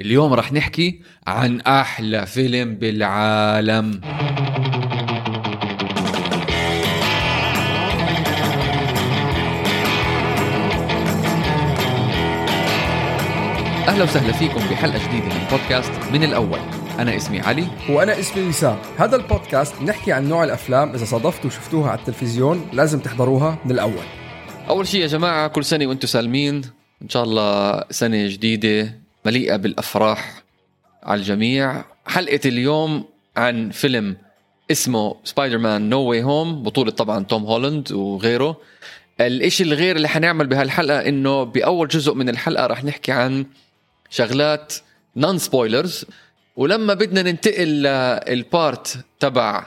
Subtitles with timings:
[0.00, 4.00] اليوم رح نحكي عن أحلى فيلم بالعالم.
[13.88, 16.58] أهلا وسهلا فيكم بحلقة جديدة من بودكاست من الأول.
[16.98, 17.66] أنا اسمي علي.
[17.88, 22.98] وأنا اسمي وسام هذا البودكاست نحكي عن نوع الأفلام إذا صادفتوا وشفتوها على التلفزيون لازم
[22.98, 24.04] تحضروها من الأول.
[24.68, 26.62] أول شيء يا جماعة كل سنة وأنتم سالمين.
[27.02, 29.01] إن شاء الله سنة جديدة.
[29.24, 30.42] مليئة بالأفراح
[31.02, 31.84] على الجميع.
[32.06, 33.04] حلقة اليوم
[33.36, 34.16] عن فيلم
[34.70, 38.60] اسمه Spider-Man No Way Home بطولة طبعا توم هولاند وغيره.
[39.20, 43.46] الإشي الغير اللي حنعمل بهالحلقة إنه بأول جزء من الحلقة رح نحكي عن
[44.10, 44.74] شغلات
[45.16, 46.04] non-spoilers
[46.56, 47.68] ولما بدنا ننتقل
[48.28, 49.64] لل part تبع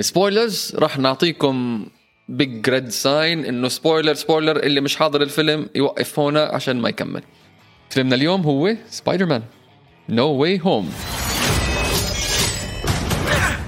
[0.00, 1.86] spoilers رح نعطيكم
[2.28, 7.22] بيج ريد ساين إنه سبويلر سبويلر اللي مش حاضر الفيلم يوقف هنا عشان ما يكمل.
[7.95, 9.43] فيلمنا اليوم هو سبايدر مان
[10.09, 10.91] نو واي هوم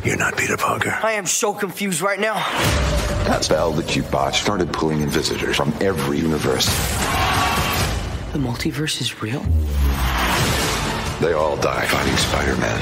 [0.06, 1.00] You're not Peter Parker.
[1.02, 2.36] I am so confused right now.
[3.30, 6.66] That spell that you botched started pulling in visitors from every universe.
[8.34, 9.42] The multiverse is real?
[11.22, 12.80] They all die fighting Spider-Man.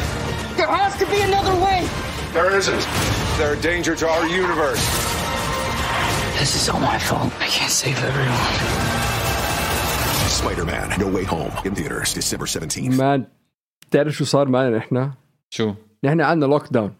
[0.57, 1.87] There has to be another way!
[2.33, 2.87] There isn't.
[3.37, 4.83] They're a danger to our universe.
[6.39, 7.31] This is all my fault.
[7.39, 9.04] I can't save everyone.
[10.42, 12.98] Spider-Man No Way Home in theaters December 17th.
[12.98, 13.26] man
[13.88, 15.10] بتعرف شو صار معنا نحن؟
[15.50, 16.94] شو؟ نحن عندنا lockdown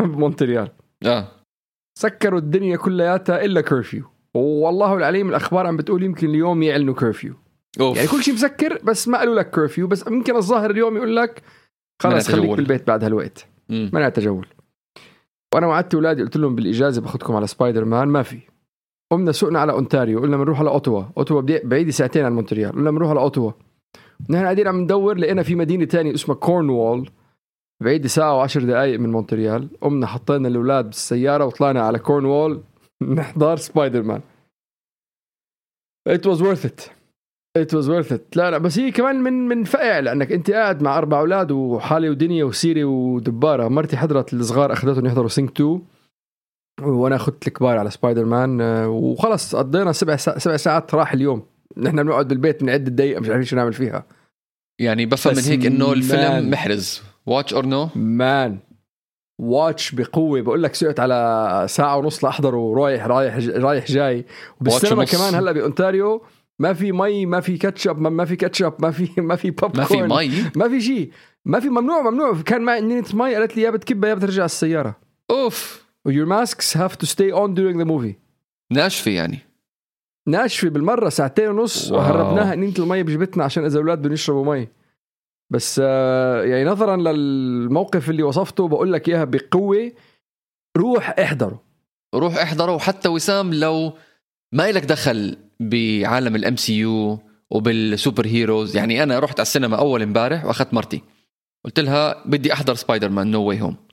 [0.00, 0.68] بمونتريال
[1.06, 1.28] آه.
[1.98, 7.34] سكروا الدنيا كلياتها إلا curfew والله العليم الأخبار عم بتقول يمكن اليوم يعلنوا curfew
[7.80, 7.96] off.
[7.96, 11.42] يعني كل شيء مسكر بس ما قالوا لك curfew بس يمكن الظاهر اليوم يقول لك
[12.02, 12.50] خلص خليك.
[12.50, 13.46] بالبيت بعد هالوقت.
[13.68, 14.46] منع تجول
[15.54, 18.40] وأنا وعدت أولادي قلت لهم بالإجازة باخذكم على سبايدر مان ما في.
[19.10, 21.02] قمنا سوقنا على أونتاريو قلنا بنروح على أوتوا.
[21.18, 23.52] أوتوا بعيدة ساعتين عن مونتريال قلنا بنروح على أوتوا.
[24.30, 27.10] نحن قاعدين عم ندور لقينا في مدينة تانية اسمها كورنوول
[27.82, 29.68] بعيدة ساعة وعشر دقائق من مونتريال.
[29.80, 32.62] قمنا حطينا الأولاد بالسيارة وطلعنا على كورنوول
[33.16, 34.20] نحضر Spider-Man
[36.08, 36.90] It was worth it.
[37.58, 38.36] It was worth it.
[38.36, 42.10] لا لا بس هي كمان من من فقع لأنك أنت قاعد مع أربع أولاد وحالي
[42.10, 43.68] ودنيا وسيري ودبارة.
[43.68, 45.82] مرتي حضرت الصغار أخذتهم يحضروا Sing 2
[46.82, 50.16] وأنا أخذت الكبار على سبايدر مان آه، وخلص قضينا سبع.
[50.16, 51.42] سبع ساعات راح اليوم.
[51.76, 54.04] نحن بنقعد بالبيت بنعد الدقيقة مش عارفين شو نعمل فيها.
[54.78, 55.92] يعني بفهم من هيك إنه.
[55.92, 57.02] الفيلم محرز.
[57.26, 58.58] Watch or no man.
[59.40, 60.40] Watch بقوة.
[60.40, 64.24] بقول لك سقت على ساعة ونص لأحضره رايح رايح رايح جاي.
[64.60, 65.04] وبالسينما.
[65.04, 66.22] كمان هلأ بأونتاريو
[66.58, 69.84] ما في مي ما في كاتشب ما- في كاتشب ما في ما في بوب ما
[69.84, 71.10] في مي؟ ما في شيء
[71.44, 72.42] ما في ممنوع ممنوع.
[72.46, 74.96] كان معي نينة مي قالت لي يا بتكبها يا بترجع على السيارة.
[75.30, 75.85] أوف.
[76.06, 78.14] و your masks have to stay on during the movie
[78.72, 79.38] ناشفة يعني.
[80.28, 82.00] ناشفة بالمرة ساعتين ونص واو.
[82.00, 84.68] وهربناها نينة المي بجبتنا عشان إذا أولاد بدهم يشربوا مي.
[85.50, 89.92] بس آه، يعني نظرا للموقف اللي وصفته بقول لك إياها بقوة.
[90.76, 91.62] روح احضره.
[92.14, 93.92] روح احضره وحتى وسام لو
[94.52, 98.76] ما لك دخل بعالم ال MCU وبال superheroes.
[98.76, 101.02] يعني أنا رحت على السينما أول امبارح وأخذت مرتي.
[101.64, 103.85] قلت لها بدي أحضر سبايدر مان No Way Home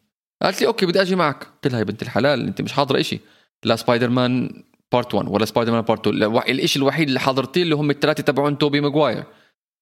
[0.44, 1.44] قالت لي okay بدي أجي معك.
[1.44, 3.20] قلت لها يا بنت الحلال أنت مش حاضره إشي.
[3.64, 7.64] لا سبايدر مان part 1 ولا سبايدر مان part 2 لا، الإشي الوحيد اللي حضرتيه
[7.64, 9.24] اللي هم الثلاثه تبعون توبي ماجواير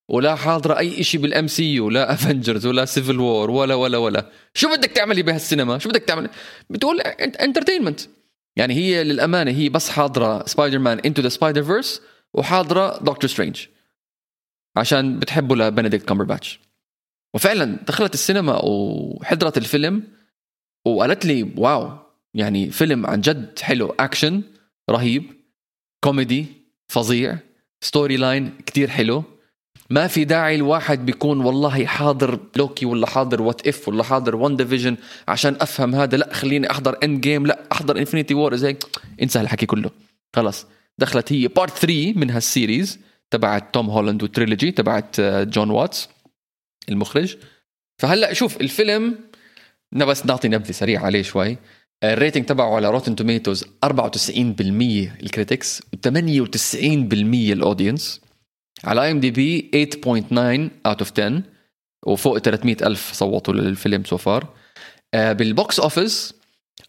[0.10, 4.32] ولا حاضرة أي شيء بال MCU لا Avengers ولا Civil War ولا ولا ولا.
[4.54, 6.30] شو بدك تعملي بهالسينما؟ شو بدك تعمل
[6.70, 7.02] بتقول
[7.42, 8.00] entertainment
[8.56, 12.02] يعني هي للأمانة هي بس حاضرة سبايدر مان Into the Spider-Verse
[12.34, 13.66] وحاضرة دكتور سترينج
[14.78, 16.60] عشان بتحبوا لبنديكت كامبرباتش
[17.34, 20.21] وفعلا دخلت السينما وحضرت الفيلم.
[20.86, 21.98] وقالت لي wow
[22.34, 24.44] يعني فيلم عن جد حلو اكشن
[24.90, 25.24] رهيب
[26.04, 26.46] كوميدي
[26.88, 27.38] فظيع
[27.82, 29.24] storyline كتير حلو.
[29.90, 34.98] ما في داعي الواحد بيكون والله حاضر لوكي ولا حاضر What If ولا حاضر WandaVision
[35.28, 36.18] عشان أفهم هذا.
[36.18, 38.78] لا خليني أحضر Endgame لا أحضر Infinity War زي
[39.22, 39.92] انسى هالحكي كله.
[40.36, 43.00] خلص دخلت هي part 3 من هال series
[43.32, 46.10] تبعت توم هولاند وال trilogy تبعت آه، جون واتس
[46.90, 47.38] المخرج.
[48.02, 49.18] فهلأ شوف الفيلم
[49.94, 51.58] بس نعطي نبذة سريعة عليه شوي.
[52.04, 53.90] ال rating تبعه على Rotten Tomatoes 94%
[55.24, 56.76] ال critics و98%
[57.34, 58.22] ال audience
[58.84, 61.42] على IMDb 8.9 out of 10
[62.06, 64.48] وفوق 300 ألف صوتوا للفيلم so far
[65.14, 66.34] بال box office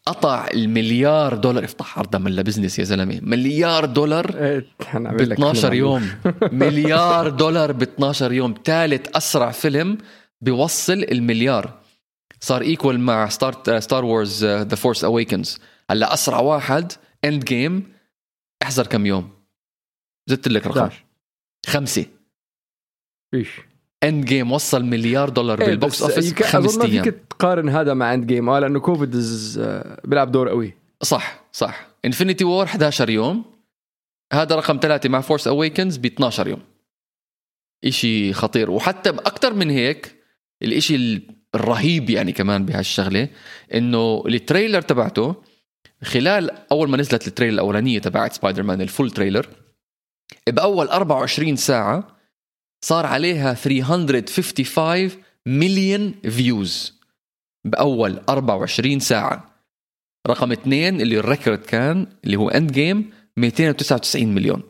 [0.07, 3.21] قطع المليار دولار افتح عرضه من business يا زلمة.
[3.23, 6.09] مليار دولار إيه، ب حنعمل لك 12 فيلم يوم.
[6.53, 8.55] مليار دولار ب 12 يوم.
[8.65, 9.99] ثالث أسرع فيلم
[10.41, 11.82] بيوصل المليار.
[12.43, 15.61] صار equal مع Star Star Wars The Force Awakens
[15.91, 16.93] هلا أسرع واحد
[17.25, 17.93] Endgame
[18.63, 19.31] أحذر كم يوم.
[20.27, 20.81] زدت لك رقم.
[20.81, 21.05] 11.
[21.67, 22.07] خمسة.
[23.31, 23.61] فيش
[24.05, 26.33] Endgame وصل مليار دولار إيه، بال box office
[26.79, 29.17] ما أيام فيك تقارن هذا مع Endgame آه لأنه كوفيد
[29.59, 30.75] آه، بيلعب دور قوي.
[31.03, 31.87] صح صح.
[32.05, 33.45] Infinity War 11 يوم.
[34.33, 36.63] هذا رقم ثلاثة مع Force Awakens ب 12 يوم.
[37.85, 38.71] إشي خطير.
[38.71, 40.23] وحتى أكثر من هيك
[40.63, 41.23] الإشي
[41.55, 43.29] الرهيب يعني كمان بهالشغلة
[43.75, 45.37] إنه ال trailer تبعته
[46.03, 49.49] خلال أول ما نزلت ال trailer الأولانية تبعت سبايدر مان ال full trailer
[50.49, 52.17] بأول 24 ساعة
[52.85, 55.11] صار عليها 355
[55.47, 57.01] مليون views
[57.65, 59.53] بأول 24 ساعة.
[60.29, 64.63] رقم اثنين اللي ال record كان اللي هو Endgame 299 مليون.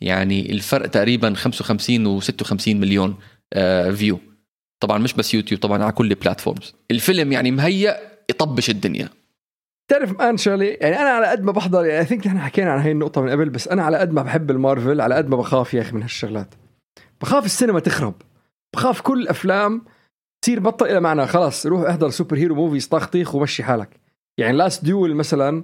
[0.00, 3.18] يعني الفرق تقريبا 55 و56 مليون
[3.52, 4.20] آه view
[4.80, 7.96] طبعا مش بس يوتيوب طبعا على كل ال platforms الفيلم يعني مهيأ
[8.30, 9.08] يطبش الدنيا.
[9.88, 12.92] تعرف man شغله يعني أنا على قد ما بحضر يعني think نحن حكينا عن هاي
[12.92, 15.80] النقطة من قبل بس أنا على قد ما بحب المارفل على قد ما بخاف يا
[15.80, 16.54] أخي من هالشغلات.
[17.20, 18.14] بخاف السينما تخرب.
[18.74, 19.84] بخاف كل الافلام
[20.42, 24.00] تصير بطل لها معنى خلاص روح احضر superhero movies طخطيخ ومشي حالك.
[24.38, 25.62] يعني Last Duel مثلا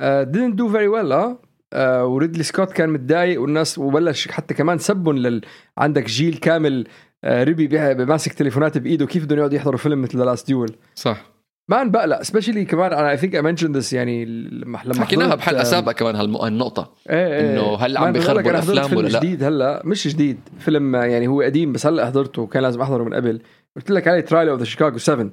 [0.00, 1.38] didn't do very well آه.
[1.74, 5.40] Uh, وريدلي سكوت كان متضايق والناس وبلش حتى كمان سبهم لل...
[5.78, 6.84] عندك جيل كامل
[7.26, 11.24] uh, ربي بي- بماسك تليفونات بإيده كيف بدهم يقعدوا يحضروا فيلم مثل Last Duel صح.
[11.70, 15.64] man بقلق specially كمان أنا I think I mention this يعني لما لما حكيناها بحلقة
[15.64, 16.92] سابقة كمان هالنقطة.
[17.10, 21.26] إيه إيه إنه هل عم الأفلام فيلم ولا لا؟ جديد هلأ مش جديد فيلم يعني
[21.28, 23.40] هو قديم بس هلأ حضرته وكان لازم أحضره من قبل.
[23.76, 25.30] قلت لك عليه Trial of the Chicago 7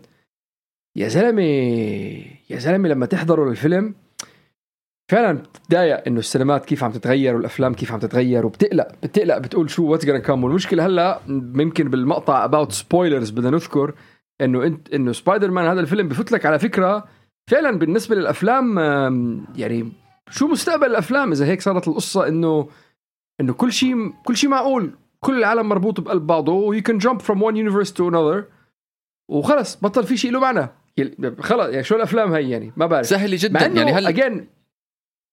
[0.96, 1.42] يا زلمة
[2.50, 3.96] يا زلمة لما تحضروا الفيلم
[5.12, 9.86] فعلا بتتضايق إنه السينمات كيف عم تتغير والأفلام كيف عم تتغير وبتقلق بتقلق بتقول شو
[9.86, 13.94] what's gonna come والمشكلة هلأ ممكن بالمقطع about spoilers بدنا نذكر
[14.42, 17.06] إنه انت إنه سبايدر مان هذا الفيلم بفوت لك على فكرة
[17.52, 18.78] فعلا بالنسبة للأفلام
[19.56, 19.92] يعني
[20.30, 22.70] شو مستقبل الأفلام؟ إذا هيك صارت القصة انه
[23.42, 27.22] إنه كل شيء كل شيء معقول كل العالم مربوط بقلب بعضه و you can jump
[27.22, 28.44] from one universe to another
[29.30, 30.70] وخلص بطل في شيء له معنى.
[31.40, 33.06] خلص يعني شو الأفلام هي يعني؟ ما بعرف.
[33.06, 34.55] سهله جدا يعني هل again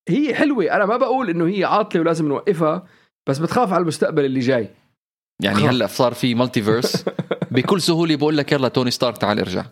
[0.09, 0.65] هي حلوة.
[0.65, 2.87] أنا ما بقول إنه هي عاطلة ولازم نوقفها
[3.29, 4.69] بس بتخاف على المستقبل اللي جاي.
[5.43, 5.69] يعني.
[5.69, 7.05] هلأ صار في multiverse
[7.51, 9.65] بكل سهولة بقول لك يلا توني ستارك تعال ارجع.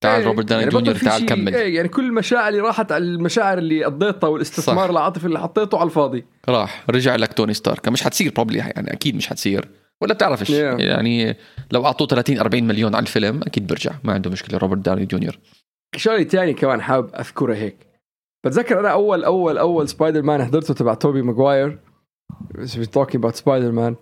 [0.00, 1.54] تعال إيه، روبرت داني يعني جونيور تعال كمل.
[1.54, 4.90] إيه يعني كل المشاعر اللي راحت على المشاعر اللي قضيتها والاستثمار.
[4.90, 6.24] العاطفي اللي حطيته على الفاضي.
[6.48, 7.88] راح رجع لك توني ستارك.
[7.88, 9.68] مش حتصير probably يعني أكيد مش حتصير.
[10.00, 10.80] ولا بتعرفش Yeah.
[10.80, 11.36] يعني
[11.72, 13.92] لو أعطوه 30 40 مليون على الفيلم أكيد برجع.
[14.04, 15.38] ما عنده مشكلة روبرت داني جونيور.
[15.96, 17.76] شغلة تاني كمان حابب أذكرها هيك.
[18.44, 21.78] بتذكر أنا أول أول أول سبايدر مان حضرته تبع توبي ماجواير
[22.92, 23.96] talking about سبايدر مان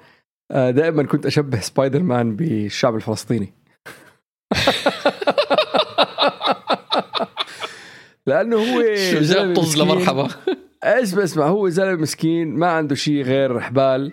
[0.51, 3.53] دائما كنت أشبه سبايدر مان بالشعب الفلسطيني.
[8.27, 8.83] لأنه هو
[9.21, 9.79] زلمة طز.
[9.83, 10.29] لمرحبا.
[10.83, 14.13] اسمع اسمع هو زلمة مسكين ما عنده شيء غير حبال.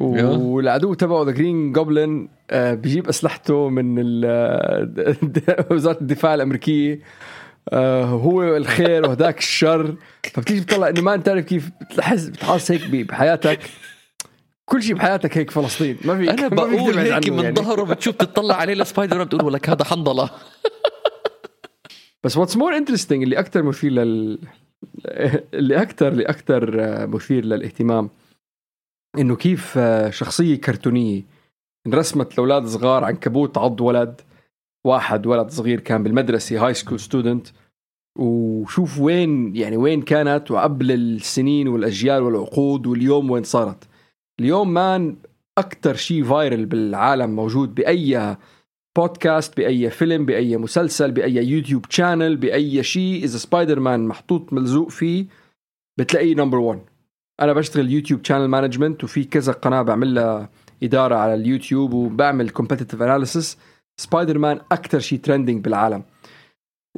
[0.00, 6.92] والعدو تبعه the Green Goblin بيجيب أسلحته من ال- وزارة الدفاع الأمريكية.
[6.94, 7.00] آه،
[8.04, 9.94] هو الخير وهداك الشر.
[10.34, 13.60] فبتيجي بتطلع إنه ما أنت عارف كيف بتحس بتحس هيك بحياتك؟
[14.64, 15.98] كل شيء بحياتك هيك فلسطين.
[16.04, 17.54] ما في أنا بقول هيك من يعني.
[17.54, 20.30] ظهره بتشوف تطلع عليه لسبايدر مان بتقول لك هذا حنظلة.
[22.24, 24.38] بس what's more interesting اللي أكثر مثير لل
[25.54, 26.76] اللي أكثر اللي أكثر
[27.06, 28.10] مثير للاهتمام
[29.18, 31.22] إنه كيف آه، شخصية كرتونية
[31.86, 34.20] انرسمت لأولاد صغار عنكبوت عض ولد
[34.84, 37.46] واحد ولد صغير كان بالمدرسة high school student
[38.18, 43.84] وشوف وين يعني وين كانت وقبل السنين والأجيال والعقود واليوم وين صارت.
[44.40, 45.16] اليوم man
[45.58, 48.36] أكثر شيء viral بالعالم موجود بأي
[48.98, 54.90] بودكاست بأي فيلم بأي مسلسل بأي يوتيوب channel بأي شيء إذا سبايدر مان محطوط ملزوق
[54.90, 55.26] فيه
[55.98, 56.80] بتلاقيه number 1
[57.40, 60.50] أنا بشتغل يوتيوب channel management وفي كذا قناة بعمل لها
[60.82, 63.58] إدارة على اليوتيوب وبعمل competitive analysis
[64.00, 66.02] سبايدر مان أكثر شيء trending بالعالم.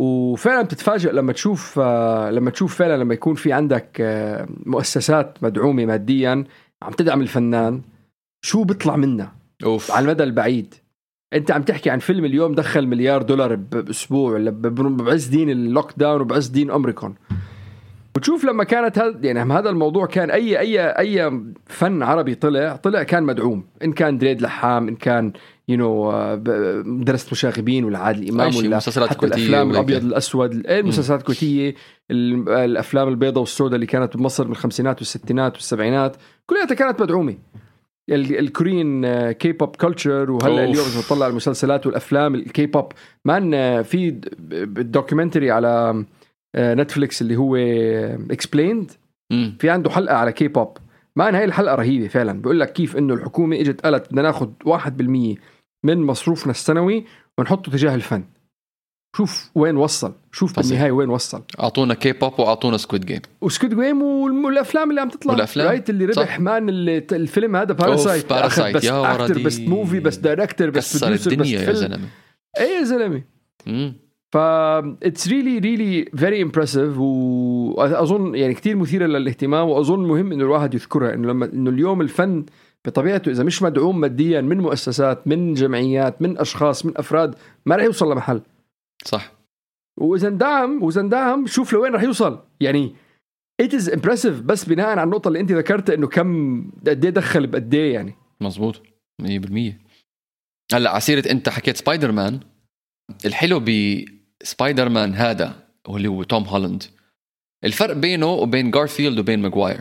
[0.01, 5.85] وفعلا بتتفاجئ لما تشوف آه، لما تشوف فعلا لما يكون في عندك آه، مؤسسات مدعومة
[5.85, 6.45] ماديا
[6.83, 7.83] عم تدعم الفنان
[8.45, 9.33] شو بيطلع منها؟
[9.65, 9.91] أوف.
[9.91, 10.75] على المدى البعيد.
[11.33, 16.47] أنت عم تحكي عن فيلم اليوم دخل مليار دولار بأسبوع بعز دين ال lockdown وبعز
[16.47, 17.15] دين اوميكرون
[18.17, 23.03] وتشوف لما كانت هذا يعني هذا الموضوع كان اي اي أي فن عربي طلع طلع
[23.03, 25.33] كان مدعوم إن كان دريد لحام إن كان
[25.69, 26.13] you know
[26.85, 29.71] مدرسه مشاغبين ولا عادل امام ولا مسلسلات حتى الأفلام.
[29.71, 31.75] الأبيض الأسود إيه المسلسلات الكويتية
[32.11, 37.35] ال- الأفلام البيضاء والسوداء اللي كانت بمصر بالخمسينات والستينات والسبعينات كلها كانت مدعومة
[38.11, 40.65] ال- الكوريين آه، K-pop culture وهلا.
[40.65, 42.93] اليوم إذا تطلع المسلسلات والأفلام ال K-pop
[43.25, 44.21] man آه، في
[44.53, 46.05] ال documentary على
[46.57, 47.57] نتفليكس اللي هو
[48.31, 48.91] Explained.
[49.59, 50.77] في عنده حلقة على كي بوب
[51.17, 55.39] man هاي الحلقة رهيبة فعلا بيقول لك كيف إنه الحكومة إجت قالت بدنا ناخذ 1%
[55.85, 57.05] من مصروفنا السنوي
[57.39, 58.25] ونحطه تجاه الفن
[59.17, 60.61] شوف وين وصل شوف.
[60.61, 64.03] بالنهاية وين وصل أعطونا كي بوب واعطونا Squid Game و Squid Game
[64.45, 65.69] والأفلام اللي عم تطلع والأفلام.
[65.69, 66.41] right اللي ربح صح.
[66.41, 68.33] man اللي الفيلم هذا Parasite.
[68.33, 69.43] أخذ best actor.
[69.43, 72.09] best movie best director best producer best الدنيا يا فيلم زلمة
[72.59, 73.23] إيه يا زلمة.
[74.33, 80.75] ف it's really really very impressive واظن يعني كثير مثيرة للاهتمام وأظن مهم إنه الواحد
[80.75, 82.45] يذكرها إنه لما إنه اليوم الفن
[82.87, 87.35] بطبيعته إذا مش مدعوم ماديا من مؤسسات من جمعيات من أشخاص من أفراد
[87.67, 88.41] ما رح يوصل لمحل.
[89.05, 89.33] صح.
[90.01, 92.39] وإذا اندعم وإذا اندعم شوف لوين رح يوصل.
[92.61, 92.95] يعني
[93.63, 97.47] it is impressive بس بناء على النقطة اللي أنت ذكرتها إنه كم قد إيه دخل
[97.47, 98.15] بقد إيه يعني.
[98.41, 98.83] مزبوط
[99.23, 99.27] 100%
[100.73, 102.41] هلأ على سيره أنت حكيت سبايدر مان
[103.25, 103.61] الحلو
[104.43, 105.55] بسبايدر مان هذا
[105.89, 106.85] واللي هو توم هولاند.
[107.65, 109.81] الفرق بينه وبين جارفيلد وبين ماجواير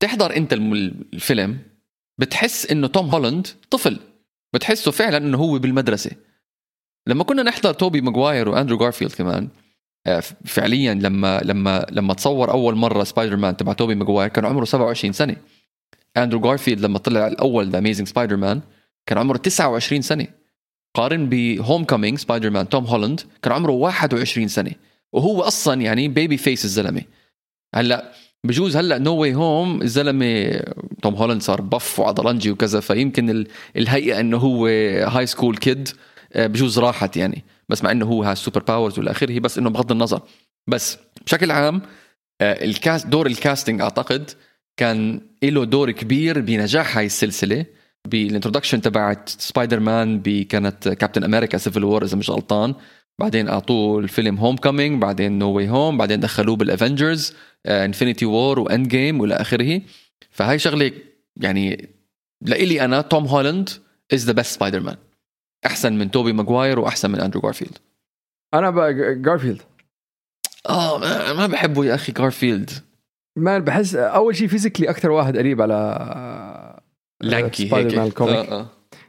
[0.00, 1.58] تحضر أنت الفيلم
[2.18, 4.00] بتحس إنه توم هولاند طفل.
[4.54, 6.10] بتحسه فعلا إنه هو بالمدرسة.
[7.06, 9.48] لما كنا نحضر توبي ماجواير وأندرو جارفيلد كمان
[10.06, 14.64] آه، فعليا لما لما لما تصور أول مرة سبايدر مان تبع توبي ماجواير كان عمره
[14.64, 15.36] 27 سنة.
[16.16, 18.60] أندرو جارفيلد لما طلع الأول The Amazing Spider-Man
[19.06, 20.26] كان عمره 29 سنة.
[20.94, 24.72] قارن ب Homecoming سبايدر مان توم هولاند كان عمره 21 سنة.
[25.12, 27.02] وهو أصلا يعني baby face الزلمة.
[27.74, 28.12] هلأ
[28.44, 30.60] بجوز هلأ No Way Home الزلمة
[31.02, 33.46] توم هولاند صار buff وعضلنجي وكذا فيمكن ال-
[33.76, 34.66] الهيئة إنه هو
[35.06, 35.88] high school kid
[36.36, 37.44] بجوز راحت يعني.
[37.68, 40.20] بس مع إنه هو has super powers والى آخره بس إنه بغض النظر.
[40.66, 41.82] بس بشكل عام
[42.40, 44.30] آه، ال cast دور ال casting أعتقد
[44.76, 47.64] كان له دور كبير بنجاح هاي السلسلة.
[48.08, 52.74] بال introduction تبعت سبايدر مان كانت كابتن أمريكا Civil War إذا مش غلطان.
[53.18, 57.34] بعدين أعطوه الفيلم Homecoming بعدين No Way Home بعدين دخلوه بال Avengers
[57.66, 59.80] Infinity War و Endgame وإلى آخره.
[60.30, 60.92] فهاي شغلة
[61.36, 61.88] يعني
[62.42, 63.68] لإلي أنا توم هولاند
[64.14, 64.96] is the best سبايدر مان
[65.66, 67.78] أحسن من توبي ماجواير وأحسن من اندرو جارفيلد
[68.54, 69.62] أنا بقى جارفيلد
[70.68, 70.98] آه
[71.34, 72.70] ما- بحبه يا أخي جارفيلد
[73.36, 75.74] ما بحس أول شيء physically أكثر واحد قريب على
[77.20, 77.98] lanky Spider هيك.
[77.98, 78.36] Man ال comic.
[78.36, 78.66] آه آه,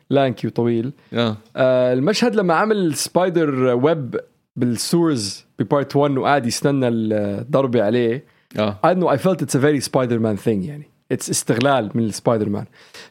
[0.10, 1.38] lanky وطويل آه.
[1.56, 4.20] آه المشهد لما عمل spider web
[4.56, 8.24] بال sewers ب part 1 وقاعد يستنى الضربة عليه
[8.60, 8.80] آه.
[8.86, 10.88] I know I felt it's a very سبايدر مان thing يعني.
[11.12, 12.66] it's استغلال من السبايدر مان.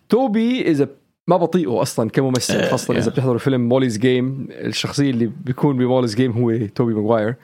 [0.09, 0.89] توبي اذا
[1.29, 3.15] ما بطيقه أصلا كممثل آه، خاصة إذا yeah.
[3.15, 4.49] بتحضروا فيلم Molly's Game.
[4.51, 7.35] الشخصية اللي بيكون ب Molly's Game هو توبي ماجواير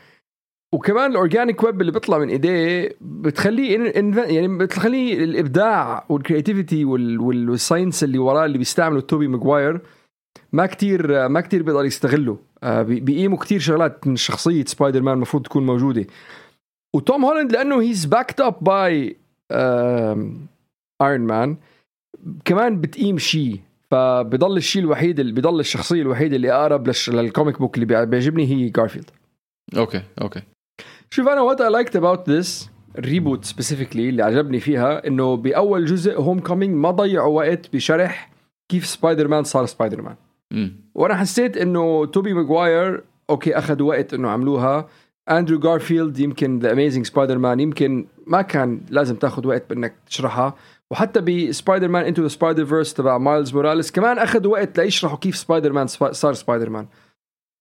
[0.75, 3.79] وكمان ال organic web اللي بيطلع من إيديه بتخليه
[4.17, 9.81] يعني بتخليه الإبداع وال creativity وال science اللي وراه اللي بيستعمله توبي ماجواير
[10.53, 12.39] ما كتير ما كتير بيقدر يستغله.
[12.63, 16.07] آه، بي- بيقيموا كتير شغلات من شخصية سبايدر مان المفروض تكون موجودة.
[16.95, 19.17] وتوم هولاند لأنه he's backed up by
[21.03, 21.57] Iron Man
[22.45, 23.61] كمان بتقيم شيء.
[23.91, 28.47] فبضل الشيء الوحيد اللي بضل الشخصية الوحيدة اللي أقرب لل comic book اللي بيع- بيعجبني
[28.47, 29.11] هي جارفيلد
[29.77, 30.43] okay okay.
[31.11, 35.85] شوف أنا what I liked about this ال reboot specifically اللي عجبني فيها إنه بأول
[35.85, 38.31] جزء Homecoming ما ضيعوا وقت بشرح
[38.69, 40.17] كيف سبايدر مان صار سبايدر مان
[40.95, 44.89] وأنا حسيت إنه توبي ماجواير okay اخذوا وقت إنه عملوها.
[45.31, 50.55] اندرو جارفيلد يمكن The Amazing Spider-Man يمكن ما كان لازم تاخذ وقت بإنك تشرحها.
[50.91, 55.73] وحتى بسبايدر مان Into the Spider-Verse تبع مايلز موراليس كمان اخذوا وقت ليشرحوا كيف سبايدر
[55.73, 56.87] مان صار سبايدر مان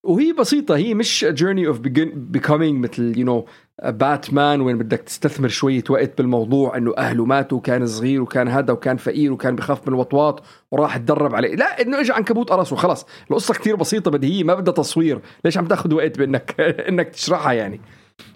[0.04, 3.50] وهي بسيطة هي مش of begin, becoming مثل you know
[3.84, 8.98] باتمان وين بدك تستثمر شوية وقت بالموضوع إنه أهله ماتوا وكان صغير وكان هذا وكان
[8.98, 11.56] فقير وكان بخاف من الوطواط وراح تدرب عليه.
[11.56, 13.06] لا إنه اجى عنكبوت قرص وخلص.
[13.32, 15.22] القصة كتير بسيطة بديهية ما بدها تصوير.
[15.46, 16.56] ليش عم تاخذ وقت بإنك
[16.90, 17.82] إنك تشرحها يعني؟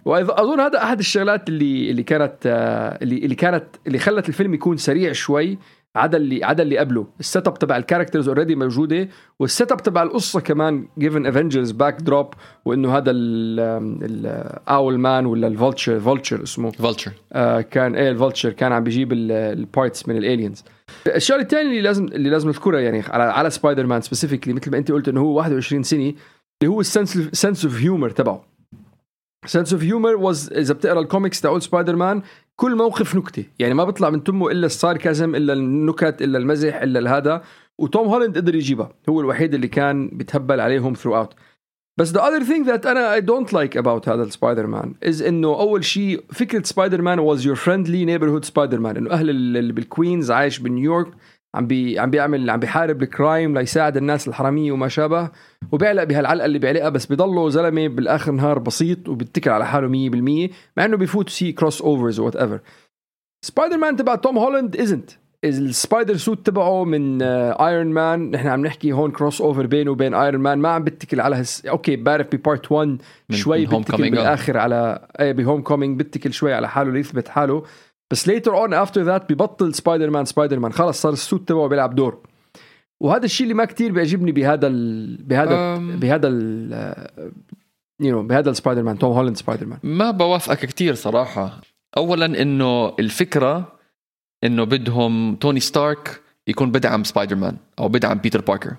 [0.06, 4.78] واظن هذا أحد الشغلات اللي اللي كانت آه، اللي اللي كانت اللي خلت الفيلم يكون
[4.78, 5.58] سريع شوي.
[5.96, 7.08] عدا اللي عدا اللي قبله.
[7.20, 9.10] ال setup تبع ال characters already موجودة
[9.40, 12.34] وال setup تبع القصة كمان given Avengers backdrop
[12.66, 16.72] وإنه هذا الأول مان ولا ال Vulture Vulture اسمه.
[16.72, 20.64] Vulture آه كان إيه ال Vulture كان عم بيجيب ال parts من ال aliens
[21.08, 24.78] الشغلة الثانية اللي لازم اللي لازم نذكرها يعني على على سبايدر مان specifically مثل ما
[24.78, 26.14] أنت قلت إنه هو 21 سنة
[26.62, 28.46] اللي هو ال sense sense of humor تبعه.
[29.46, 32.22] sense of humor was إذا بتقرأ الكوميكس تاعول سبايدر مان
[32.56, 33.46] كل موقف نكتة.
[33.60, 37.44] يعني ما بيطلع من تمه إلا ال sarcasm إلا النكت إلا المزح إلا هذا
[37.80, 38.94] وتوم هولاند قدر يجيبها.
[39.10, 41.34] هو الوحيد اللي كان بيتهبل عليهم throughout
[42.00, 45.48] بس the other thing that أنا I don't like about هذا ال Spider-Man is إنه
[45.48, 50.60] أول شيء فكرة Spider-Man was your friendly neighborhood Spider-Man إنه أهل ال- اللي بالكوينز عايش
[50.60, 51.08] بنيويورك.
[51.56, 55.30] عم بي عم بيعمل عم بيحارب ال crime ليساعد الناس الحرامية وما شابه.
[55.72, 59.88] وبيعلق بهالعلقة اللي بيعلقها بس بضله زلمة بالآخر نهار بسيط وبيتكل على حاله
[60.48, 62.60] 100% مع إنه بيفوت crossovers whatever
[63.46, 65.12] سبايدر مان تبع توم هولاند isn't
[65.44, 70.42] ال spider suit تبعه من ايرون مان نحن عم نحكي هون crossover بينه وبين ايرون
[70.42, 71.66] مان ما عم بتكل على هس...
[71.66, 74.10] أوكي بعرف ب part 1 من- شوي بتكل آه.
[74.10, 77.64] بالآخر على إيه ب Homecoming بتكل شوي على حاله ليثبت حاله.
[78.14, 81.68] بس later on after that ببطل سبايدر مان سبايدر مان خلص صار ال suit تبعه
[81.68, 82.18] بيلعب دور.
[83.00, 85.18] وهذا الشيء اللي ما كتير بيعجبني بهذا ال...
[85.24, 86.00] بهذا أم.
[86.00, 86.74] بهذا ال...
[88.00, 91.62] you know بهذا السبايدر مان توم هولاند سبايدر مان ما بوافقك كتير صراحة.
[91.98, 93.80] أولا إنه الفكرة
[94.44, 98.76] إنه بدهم توني ستارك يكون بدعم سبايدر مان أو بدعم بيتر باركر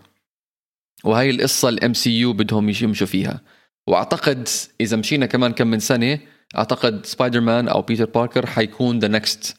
[1.04, 3.40] وهي القصة ال MCU بدهم يمشوا فيها.
[3.86, 4.48] وأعتقد
[4.80, 6.18] إذا مشينا كمان كم من سنة
[6.56, 9.56] أعتقد سبايدر مان أو بيتر باركر حيكون the next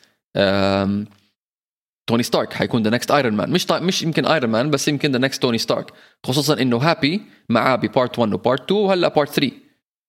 [2.07, 5.17] توني ستارك حيكون the next ايرون مان مش مش يمكن ايرون مان بس يمكن the
[5.17, 9.29] next توني ستارك خصوصا إنه هابي معاه ب part 1 و part 2 وهلأ part
[9.29, 9.51] 3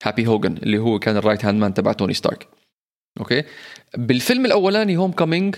[0.04, 2.48] هابي هوجن اللي هو كان ال right-hand man تبع توني ستارك
[3.20, 3.42] أوكي
[3.96, 5.56] بالفيلم الأولاني Homecoming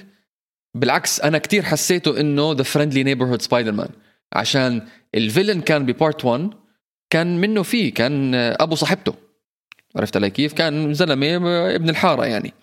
[0.74, 3.88] بالعكس أنا كتير حسيته إنه the friendly neighborhood سبايدر مان
[4.32, 4.82] عشان
[5.14, 6.50] ال villain كان ب part 1
[7.10, 9.27] كان منه فيه كان أبو صاحبته.
[9.98, 11.36] عرفت علي كيف؟ كان زلمة
[11.74, 12.54] ابن الحارة يعني.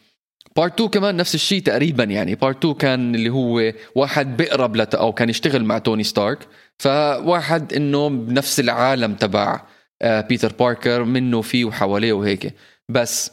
[0.56, 2.36] part 2 كمان نفس الشيء تقريبا يعني.
[2.36, 6.48] part 2 كان اللي هو واحد بيقرب لت أو كان يشتغل مع توني ستارك.
[6.80, 9.62] فواحد إنه بنفس العالم تبع
[10.02, 12.54] آه، بيتر باركر منه فيه وحواليه وهيك.
[12.90, 13.32] بس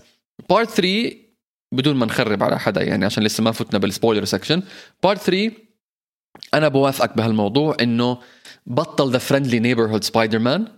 [0.51, 1.13] part 3
[1.73, 4.63] بدون ما نخرب على حدا يعني عشان لسه ما فتنا بال spoiler section
[5.03, 5.53] part 3
[6.55, 8.19] أنا بوافقك بهالموضوع إنه
[8.67, 10.69] بطل the friendly neighborhood سبايدر مان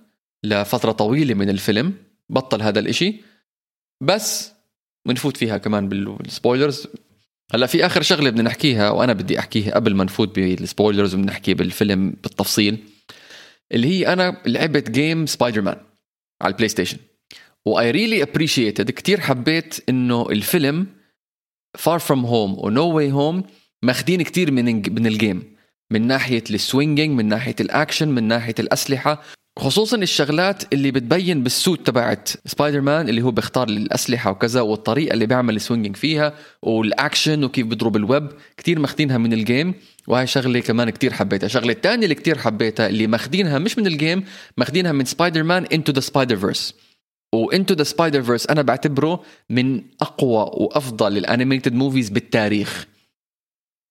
[0.45, 1.95] لفترة طويلة من الفيلم.
[2.31, 3.21] بطل هذا الإشي.
[4.03, 4.53] بس
[5.09, 6.87] بنفوت فيها كمان بال spoilers
[7.53, 11.55] هلا في آخر شغلة بدنا نحكيها وأنا بدي أحكيها قبل ما نفوت بال spoilers وبنحكي
[11.55, 12.79] بالفيلم بالتفصيل
[13.73, 15.77] اللي هي أنا لعبت game سبايدر مان
[16.43, 16.99] على البلاي ستيشن
[17.65, 20.87] و I really appreciated كثير حبيت إنه الفيلم
[21.79, 23.45] Far From Home و No Way Home
[23.83, 25.55] ماخدين كثير من من ال game
[25.93, 29.23] من ناحية ال swinging من ناحية الاكشن من ناحية الأسلحة.
[29.59, 35.15] خصوصا الشغلات اللي بتبين بال suit تبعت سبايدر مان اللي هو بيختار الأسلحة وكذا والطريقة
[35.15, 38.29] اللي بيعمل ال swinging فيها والأكشن وكيف بيضرب الويب.
[38.57, 39.75] كتير ماخدينها من ال game
[40.07, 41.47] وهي شغلة كمان كتير حبيتها.
[41.47, 44.25] الشغله الثانية اللي كتير حبيتها اللي ماخدينها مش من ال game
[44.57, 46.75] ماخدينها من Spider-Man Into the Spider-Verse
[47.35, 52.87] و Into the Spider-Verse أنا بعتبره من أقوى وأفضل ال animated movies بالتاريخ.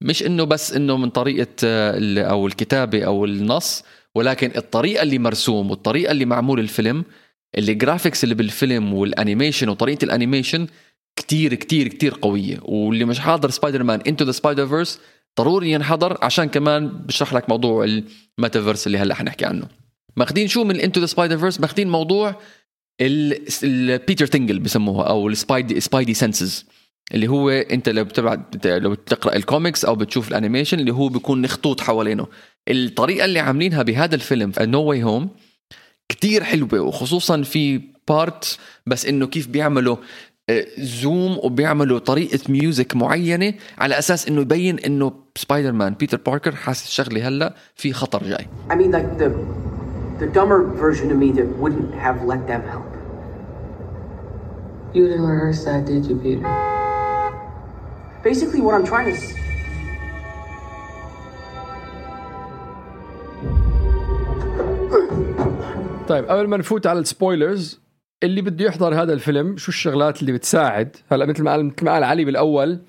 [0.01, 3.83] مش إنه بس إنه من طريقة آه، أو الكتابة أو النص
[4.15, 7.05] ولكن الطريقة اللي مرسوم والطريقة اللي معمول الفيلم
[7.57, 10.67] ال graphics اللي بالفيلم وال animation وطريقة ال animation
[11.15, 12.59] كتير كتير كتير قوية.
[12.61, 14.99] واللي مش حاضر Spider-Man Into the Spider-Verse
[15.39, 17.85] ضروري ينحضر عشان كمان بشرح لك موضوع
[18.39, 19.67] الميتافيرس اللي هلأ حنحكي عنه.
[20.17, 22.35] ماخدين شو من Into the Spider-Verse ماخدين موضوع
[23.63, 26.65] ال Peter tingle بسموها أو ال spidey spidey senses
[27.13, 31.47] اللي هو أنت لو بتبعت لو بتقرأ الكوميكس أو بتشوف ال animation اللي هو بيكون
[31.47, 32.27] خطوط حوالينه.
[32.67, 35.29] الطريقة اللي عاملينها بهذا الفيلم No Way Home
[36.09, 39.97] كتير حلوة وخصوصا في part بس إنه كيف بيعملوا
[40.49, 46.55] آه، zoom وبيعملوا طريقة music معينة على أساس إنه يبين إنه سبايدر مان بيتر باركر
[46.55, 49.29] حاسس شغله هلأ في خطر جاي I mean, like the
[50.19, 52.91] the dumber version of me that wouldn't have let them help.
[54.93, 56.43] You didn't rehearse that, did you, Peter?
[58.23, 59.42] Basically, what I'm trying to.
[66.07, 67.79] طيب قبل ما نفوت على ال spoilers
[68.23, 71.93] اللي بده يحضر هذا الفيلم شو الشغلات اللي بتساعد؟ هلا مثل ما قال مثل ما
[71.93, 72.79] قال علي بالأول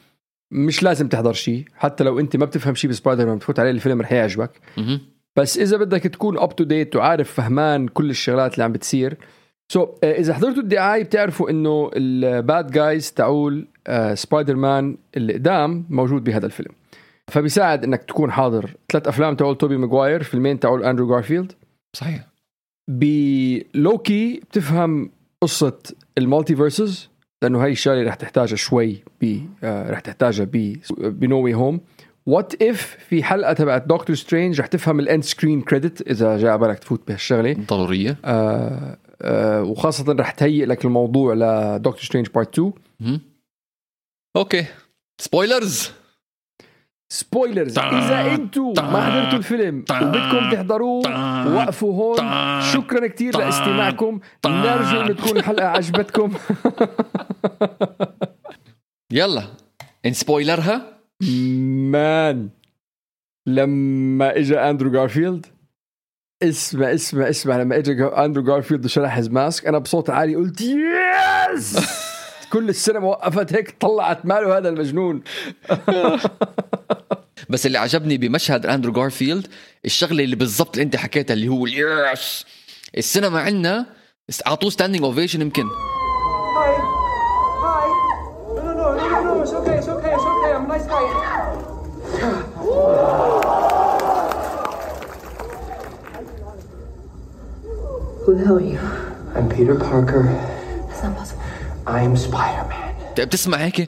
[0.51, 4.01] مش لازم تحضر شيء حتى لو أنت ما بتفهم شيء بسبايدر مان بتفوت عليه الفيلم
[4.01, 4.61] رح يعجبك.
[5.37, 9.17] بس إذا بدك تكون up to date وعارف فهمان كل الشغلات اللي عم بتصير.
[9.73, 15.33] so so, إذا حضرتوا الدعايه بتعرفوا إنه ال bad guys تاعول آه، سبايدر مان اللي
[15.33, 16.71] قدام موجود بهذا الفيلم.
[17.29, 18.71] فبيساعد إنك تكون حاضر.
[18.93, 21.53] ثلاث أفلام تاعول توبي ماجواير فيلمين تاعول اندرو جارفيلد
[21.95, 22.27] صحيح.
[22.91, 25.79] بلوكي بتفهم قصة
[26.19, 27.09] ال multiverses
[27.43, 31.81] لأنه هاي الشغلة رح تحتاجها شوي ب آه، رح تحتاجها ب ب No Way Home
[32.27, 36.57] What If في حلقة تبعت دكتور سترينج رح تفهم ال end screen credit إذا جاء
[36.57, 37.53] بالك تفوت بهالشغلة.
[37.53, 38.17] ضرورية.
[38.25, 43.21] آه آه وخاصة رح تهيئ لك الموضوع لدكتور سترينج part 2 مهم.
[44.37, 44.65] okay.
[45.21, 45.91] spoilers
[47.15, 51.03] spoilers إذا أنتم ما حضرتوا الفيلم وبدكم تحضروه
[51.57, 52.61] وقفوا هون.
[52.61, 54.21] شكرا كثير لاستماعكم.
[54.47, 56.33] نرجو إنه تكون الحلقة عجبتكم.
[59.13, 59.45] يلا
[60.07, 60.83] ن spoiler
[61.93, 62.49] ها man
[63.47, 65.47] لما اجى أندرو جارفيلد
[66.43, 71.79] اسمع اسمع اسمع لما اجى أندرو جارفيلد وشرح his mask أنا بصوت عالي قلت yes
[72.55, 75.23] كل السينما وقفت هيك طلعت ماله هذا المجنون.
[77.49, 79.47] بس اللي عجبني بمشهد أندرو جارفيلد
[79.85, 82.45] الشغلة اللي بالضبط اللي أنت حكيتها اللي هو ال yes
[82.99, 83.87] السينما عندنا
[84.47, 85.67] اعطوه standing ovation يمكن no,
[88.63, 89.33] no, no, no, no.
[89.43, 89.77] It's okay.
[89.79, 90.13] It's okay.
[90.17, 90.53] It's okay.
[90.57, 91.05] I'm a nice guy.
[98.25, 98.79] Who the hell are you?
[99.37, 100.23] I'm Peter Parker.
[100.89, 101.43] That's not possible.
[101.87, 102.95] I'm Spider-Man.
[103.19, 103.87] بتسمع هيك yay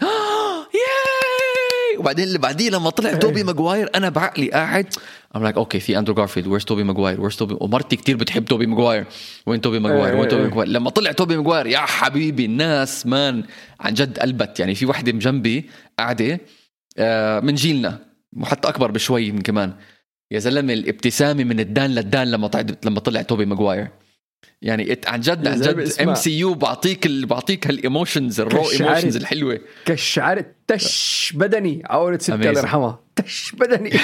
[2.07, 4.87] وبعدين اللي بعديه لما طلع توبي ماجواير أنا بعقلي قاعد.
[5.37, 8.67] I'm like okay في اندرو جارفيلد where's توبي ماجواير where's توبي ومرتي كتير بتحب توبي
[8.67, 9.05] ماجواير
[9.47, 13.45] وين توبي ماجواير وين توبي ماجواير لما طلع توبي ماجواير يا حبيبي الناس man
[13.81, 14.61] عن جد قلبت.
[14.61, 16.41] يعني في وحدة جنبي قاعدة
[16.99, 17.99] آه، من جيلنا
[18.37, 19.73] وحتى أكبر بشوي من كمان.
[20.31, 23.89] يا زلمة الابتسامة من الدان للدان لما طلع لما طلع توبي ماجواير
[24.63, 26.01] يعني عن جد عن جد.
[26.01, 28.71] MCU بعطيك ال- بعطيك هال emotions ال raw.
[28.71, 29.61] emotions الحلوة.
[29.85, 31.83] كل شعرة كش بدني.
[31.85, 32.49] وروح ستي الله.
[32.61, 33.01] يرحمها.
[33.17, 33.91] كش بدني.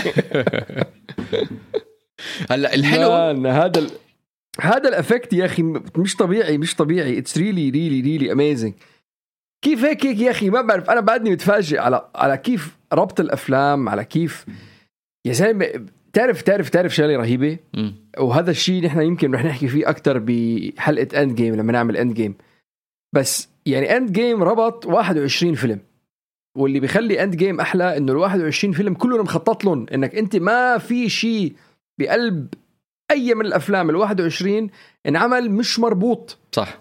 [2.51, 3.11] هلا الحلو
[3.47, 3.91] هذا ال...
[4.61, 5.63] هذا ال effect يا أخي
[5.97, 7.19] مش طبيعي مش طبيعي.
[7.19, 8.75] It's really really really amazing
[9.63, 10.91] كيف هيك هيك يا أخي؟ ما بعرف.
[10.91, 14.47] أنا بعدني متفاجئ على على كيف ربط الأفلام على كيف
[15.27, 17.95] يا زلمة تعرف تعرف تعرف شغلة رهيبة؟ مم.
[18.19, 22.35] وهذا الشيء نحن يمكن رح نحكي فيه أكثر بحلقة Endgame لما نعمل Endgame
[23.15, 25.81] بس يعني Endgame ربط 21 فيلم.
[26.59, 31.09] واللي بيخلي Endgame أحلى إنه ال 21 فيلم كلهم مخطط لهم إنك أنت ما في
[31.09, 31.53] شيء
[32.01, 32.55] بقلب
[33.11, 34.71] أي من الأفلام ال 21
[35.07, 36.39] انعمل مش مربوط.
[36.53, 36.79] صح.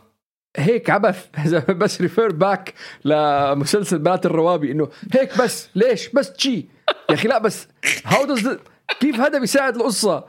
[0.58, 1.28] هيك عبث.
[1.46, 2.74] إذا بس refer back
[3.06, 6.56] لمسلسل بنات الروابي إنه هيك بس ليش؟ بس شي.
[7.10, 7.68] يا أخي لا بس
[8.06, 8.58] how does
[9.00, 10.26] كيف هذا بيساعد القصة؟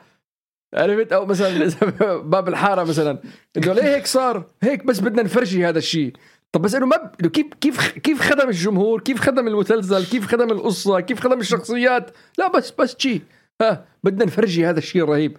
[0.74, 1.70] عرفت أو مثلا
[2.32, 3.18] باب الحارة مثلا.
[3.56, 6.12] إنه ليه هيك صار؟ هيك بس بدنا نفرجي هذا الشيء.
[6.52, 10.50] طب بس إنه ما ب- كيف كيف كيف خدم الجمهور؟ كيف خدم المسلسل؟ كيف خدم
[10.50, 13.20] القصة؟ كيف خدم الشخصيات؟ لا بس بس شي
[13.62, 15.36] ها بدنا نفرجي هذا الشيء الرهيب.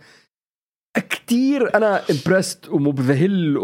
[1.10, 3.58] كتير أنا impressed ومبذهل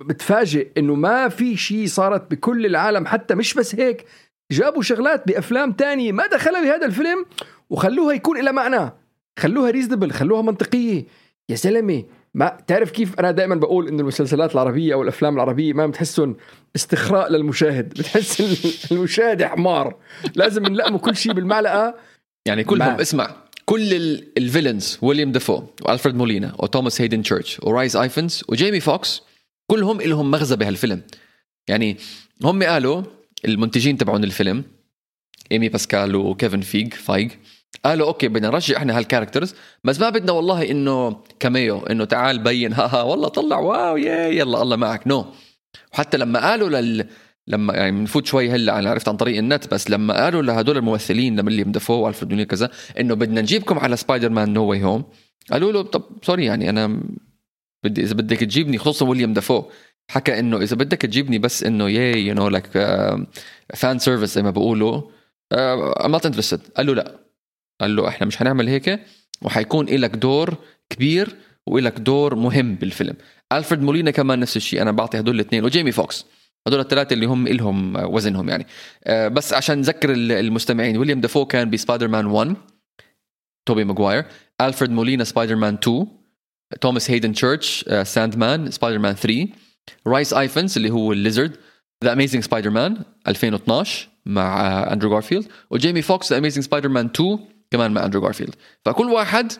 [0.00, 3.06] ومتفاجئ إنه ما في شيء صارت بكل العالم.
[3.06, 4.04] حتى مش بس هيك
[4.52, 7.24] جابوا شغلات بأفلام تانية ما دخلها بهذا الفيلم
[7.70, 8.92] وخلوها يكون لها معنى.
[9.38, 11.04] خلوها reasonable خلوها منطقية.
[11.48, 12.04] يا زلمة
[12.34, 16.36] ما تعرف كيف أنا دائما بقول إنه المسلسلات العربية أو الأفلام العربية ما بتحسهم
[16.76, 18.40] استغباء للمشاهد بتحس
[18.92, 19.96] المشاهد حمار.
[20.34, 21.94] لازم نلقموا كل شيء بالمعلقة.
[22.46, 27.60] يعني كلهم ما- اسمع كل ال- ال villains ويليام دافو والفريد مولينا وتوماس هيدن تشيرش
[27.62, 29.22] ورايس ايفنز وجيمي فوكس
[29.66, 31.02] كلهم لهم مغزى بهالفيلم.
[31.68, 31.96] يعني
[32.44, 33.02] هم قالوا
[33.44, 34.64] المنتجين تبعون الفيلم
[35.52, 37.30] ايمي باسكال وكيفن فيج فايج
[37.84, 42.38] قالوا okay بدنا نرجع إحنا هال characters بس ما بدنا والله إنه cameo إنه تعال
[42.38, 45.26] بين ها ها والله طلع wow يا يلا الله معك no no.
[45.92, 47.08] وحتى لما قالوا لل
[47.46, 51.40] لما يعني بنفوت شوي هلأ أنا عرفت عن طريق النت بس لما قالوا لهدول الممثلين
[51.40, 55.04] لما لويليام دافو والفريد مولينا كذا إنه بدنا نجيبكم على سبايدر مان No Way Home
[55.52, 57.00] قالوا له طب sorry يعني أنا
[57.84, 59.62] بدي إذا بدك تجيبني خصوصا ويليام دافو
[60.10, 62.66] حكى إنه إذا بدك تجيبني بس إنه yeah you know like
[63.74, 65.02] fan service زي ما بيقولوا
[65.52, 67.27] I'm not interested قال له لا
[67.80, 69.00] قال له إحنا مش هنعمل هيك
[69.42, 70.54] وحيكون لك دور
[70.90, 71.36] كبير
[71.66, 73.14] ولك دور مهم بالفيلم.
[73.52, 76.24] ألفريد مولينا كمان نفس الشيء أنا بعطي هدول الاثنين وجيمي فوكس.
[76.66, 78.66] هدول الثلاثة اللي هم إلهم وزنهم يعني.
[79.04, 82.56] آه، بس عشان نذكر ال- المستمعين ويليام دافو كان بسبايدر مان 1
[83.68, 84.24] توبي ماجواير
[84.60, 86.06] ألفريد مولينا سبايدر مان 2
[86.80, 89.46] توماس هيدن تشيرش Sandman سبايدر مان 3
[90.06, 91.56] رايس آيفنز اللي هو ال Lizard
[92.04, 92.96] The Amazing سبايدر مان
[93.28, 95.46] 2012 مع آه، اندرو جارفيلد.
[95.70, 97.38] وجيمي فوكس The Amazing سبايدر مان 2
[97.70, 98.54] كمان مع أندرو جارفيلد.
[98.84, 99.52] فكل واحد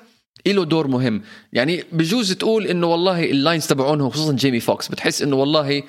[0.47, 1.23] له دور مهم.
[1.53, 5.83] يعني بجوز تقول إنه والله ال lines تبعونهم خصوصا جيمي فوكس بتحس إنه والله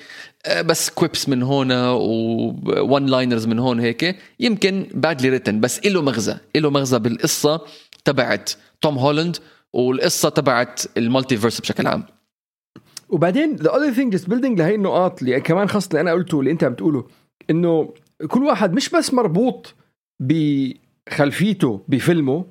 [0.46, 6.36] آه، بس quips من هنا one-liners من هون هيك يمكن badly written بس له مغزى.
[6.56, 7.60] له مغزى بالقصة
[8.04, 9.36] تبعت توم هولاند
[9.72, 12.04] والقصة تبعت ال multiverse بشكل عام.
[13.08, 16.40] وبعدين the other thing just building ل هي النقاط اللي كمان خاصه اللي أنا قلته
[16.40, 17.04] اللي أنت عم تقوله
[17.50, 17.94] إنه
[18.28, 19.74] كل واحد مش بس مربوط
[21.06, 22.44] بخلفيته بفيلمه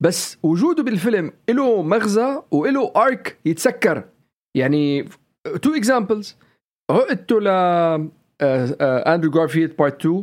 [0.00, 4.04] بس وجوده بالفيلم له مغزى وله arc يتسكر.
[4.54, 5.08] يعني
[5.62, 6.36] two examples
[6.90, 7.48] عقدته ل
[8.82, 10.22] اندرو جارفيلد part 2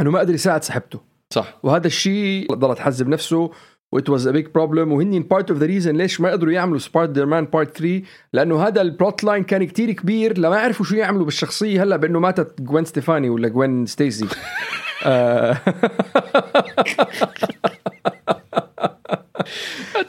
[0.00, 1.58] انه ما قدر يساعد صاحبته صح.
[1.62, 3.50] وهذا الشيء ضل يعذب نفسه
[3.92, 6.78] و it was a big problem وهن part of the reason ليش ما قدروا يعملوا
[6.78, 10.96] سبايدر مان part 3 لأنه هذا ال plot line كان كتير كبير لما يعرفوا شو
[10.96, 14.26] يعملوا بالشخصية هلا بأنه ماتت جوين ستيفاني ولا جوين ستيسي
[15.06, 15.56] آه.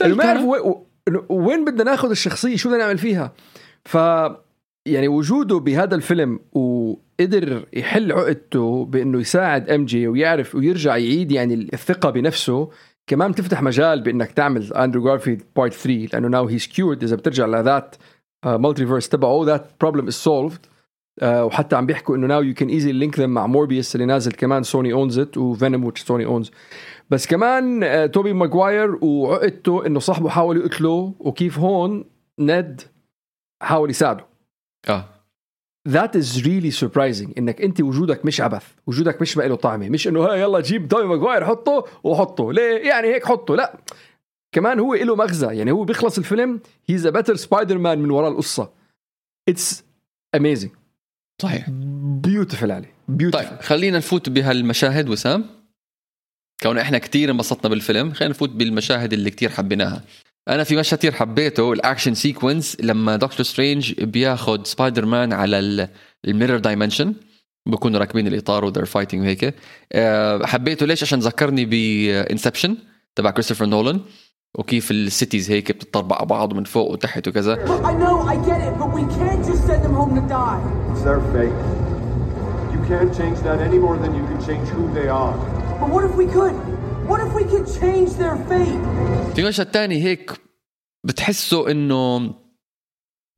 [0.06, 0.76] إنه ما يعرفوا
[1.30, 3.34] وين- بدنا ناخذ الشخصية؟ شو بدنا نعمل فيها؟
[3.86, 3.98] ف
[4.86, 12.10] يعني وجوده بهذا الفيلم وقدر يحل عقدته بإنه يساعد MJ ويعرف ويرجع يعيد يعني الثقة
[12.10, 12.70] بنفسه
[13.08, 17.46] كمان بتفتح مجال بإنك تعمل اندرو جارفيلد part 3 لأنه now he's cured إذا بترجع
[17.46, 17.96] ل
[18.46, 20.66] that multiverse تبعه that problem is solved
[21.24, 24.64] وحتى عم بيحكوا إنه now you can easy link them مع موربيوس اللي نازل كمان
[24.64, 26.52] سوني owns it وفينوم which سوني owns
[27.10, 32.06] بس كمان آه، توبي ماجواير وعقدته إنه صاحبه حاول يقتله وكيف هون
[32.40, 32.82] ند
[33.62, 34.26] حاول يساعده.
[34.90, 35.06] آه.
[35.88, 40.08] that is really surprising إنك أنت وجودك مش عبث وجودك مش ما له طعمة مش
[40.08, 42.54] إنه ها يلا جيب توبي ماجواير حطه وحطه.
[42.54, 43.78] ليه؟ يعني هيك حطه لا.
[44.52, 48.32] كمان هو له مغزى يعني هو بيخلص الفيلم he's a بيتر سبايدر مان من وراء
[48.32, 48.70] القصة.
[49.50, 49.86] it's
[50.36, 50.72] amazing
[51.42, 51.70] صحيح.
[52.24, 55.46] beautiful عليه beautiful طيب خلينا نفوت بهالمشاهد وسام.
[56.64, 60.04] كون إحنا كتير انبسطنا بالفيلم خلينا نفوت بالمشاهد اللي كتير حبيناها.
[60.48, 65.90] أنا في مشهد كتير حبيته ال action sequence لما دكتور سترينج بياخد سبايدر مان على
[66.26, 67.14] ال mirror dimension
[67.66, 69.56] بكونوا راكبين الإطار و they're fighting وهيك.
[69.94, 72.78] أه حبيته ليش؟ عشان ذكرني ب Inception
[73.16, 74.00] تبع كريستوفر نولان
[74.58, 78.62] وكيف ال cities هيك بتطربق على بعض من فوق وتحت وكذا I know, I get
[78.68, 80.62] it, but we can't just send them home to die.
[80.92, 81.58] It's their fate.
[82.74, 85.34] You can't change that any more than you can change who they are.
[85.80, 86.56] But what if we could?
[87.10, 88.80] What if we could change their fate?
[89.36, 90.32] في مشهد تاني هيك
[91.04, 92.34] بتحسه إنه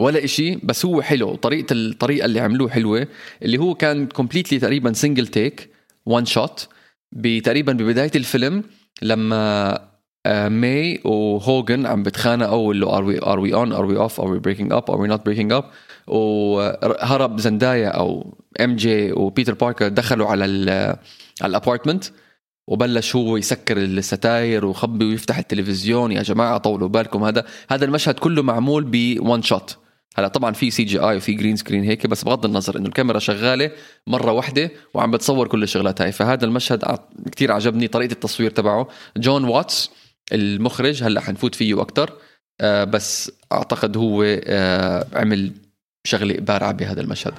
[0.01, 3.07] ولا إشي بس هو حلو طريقة الطريقة اللي عملوه حلوة
[3.41, 5.71] اللي هو كان completely تقريبا single take
[6.05, 6.67] one shot
[7.43, 8.63] تقريبا ببداية الفيلم
[9.01, 9.90] لما
[10.27, 14.39] ماي وهوجان عم بتخانقوا اللي are we are we on are we off are we
[14.39, 15.63] breaking up are we not breaking up
[16.07, 20.69] وهرب زندايا أو MJ وبيتر باركر دخلوا على ال
[21.41, 22.05] على ال apartment
[22.67, 26.11] وبلش هو يسكر الستاير وخبي ويفتح التلفزيون.
[26.11, 27.23] يا جماعة طولوا بالكم.
[27.23, 29.77] هذا هذا المشهد كله معمول ب one shot
[30.17, 33.71] هلا طبعا في CGI وفي green screen هيك بس بغض النظر إنه الكاميرا شغالة
[34.07, 36.11] مرة واحدة وعم بتصور كل الشغلات هاي.
[36.11, 36.99] فهذا المشهد
[37.31, 38.87] كتير عجبني طريقة التصوير تبعه.
[39.17, 39.89] جون واتس
[40.31, 42.13] المخرج هلأ حنفوت فيه أكثر
[42.61, 45.51] آه، بس أعتقد هو آه، عمل
[46.03, 47.33] شغلة بارعة بهذا المشهد.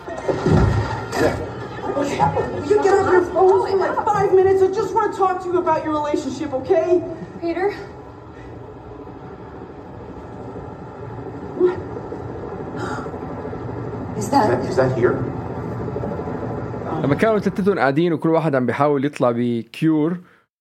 [17.04, 20.16] لما كانوا ثلاثتهم قاعدين وكل واحد عم بيحاول يطلع بكيور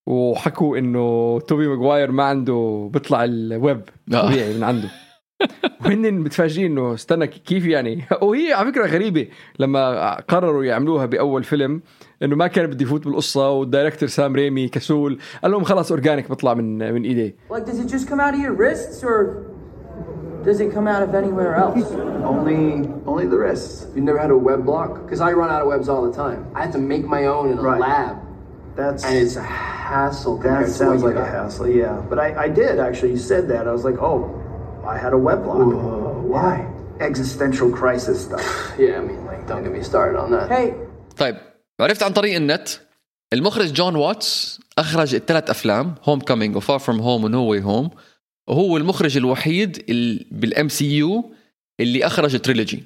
[0.08, 3.82] وحكوا إنه توبي ماجواير ما عنده بيطلع الويب
[4.14, 4.22] آه.
[4.28, 4.90] طبيعي من عنده
[5.86, 9.28] وهن متفاجئين إنه استنى كيف يعني وهي على فكرة غريبة
[9.60, 11.82] لما قرروا يعملوها بأول فيلم
[12.24, 16.30] إنه ما كان بده يفوت بالقصة وال director سام ريمي كسول قال لهم خلص organic
[16.30, 19.44] بيطلع من من ايديه Like, does it just come out of your wrists, or
[20.46, 21.88] does it come out of anywhere else?
[22.32, 22.64] Only,
[23.12, 23.74] only the wrists.
[23.96, 24.92] You never had a web block?
[25.04, 26.40] Because I run out of webs all the time.
[26.56, 27.82] I have to make my own in a Right.
[27.90, 28.14] lab,
[28.81, 30.35] That's and it's a hassle.
[30.37, 31.43] compared that to sounds what like you a got.
[31.43, 31.69] hassle.
[31.83, 33.11] Yeah, but I, I did actually.
[33.17, 33.63] You said that.
[33.71, 34.21] I was like, oh,
[34.95, 35.59] I had a web block.
[36.35, 36.55] Why?
[37.11, 38.47] Existential crisis stuff.
[38.85, 40.47] Yeah, I mean, like, don't get me started on that.
[40.51, 40.73] Hey,
[41.17, 41.37] طيب
[41.81, 42.69] عرفت عن طريق النت
[43.33, 47.91] المخرج جون واتس اخرج الثلاث افلام هوم كومينج وفار فروم هوم ونو واي هوم
[48.49, 49.85] وهو المخرج الوحيد
[50.31, 51.33] بالام سي يو
[51.81, 52.85] اللي اخرج تريلوجي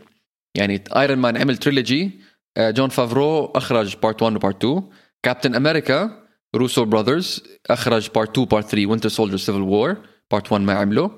[0.54, 2.20] يعني ايرون مان عمل تريلوجي
[2.56, 4.83] آه، جون فافرو اخرج بارت 1 وبارت 2
[5.25, 6.11] كابتن أمريكا
[6.55, 9.97] روسو brothers أخرج part 2 part 3 Winter Soldier Civil War
[10.31, 11.11] part 1 ما عمله.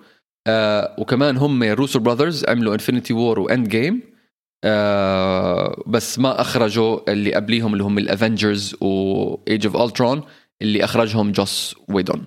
[0.48, 4.02] آه وكمان هم روسو brothers عملوا Infinity War و Endgame
[5.88, 10.24] بس ما أخرجوا اللي قبليهم اللي هم ال Avengers و Age of Ultron
[10.62, 12.26] اللي أخرجهم جوس ويدون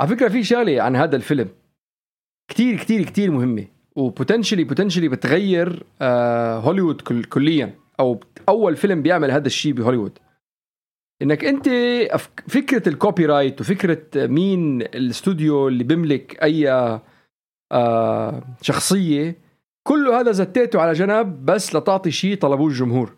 [0.00, 1.48] على فكرة في شغلة عن هذا الفيلم
[2.48, 9.02] كتير كتير كتير مهمة و potentially potentially بتغير آه هوليوود كل كليا أو أول فيلم
[9.02, 10.18] بيعمل هذا الشيء بهوليوود.
[11.22, 11.68] إنك أنت
[12.48, 16.70] فكرة ال copyright وفكرة مين الاستوديو اللي بيملك أي
[17.72, 19.36] آه شخصية
[19.82, 23.16] كله هذا زتيته على جنب بس لتعطي شيء طلبوه الجمهور.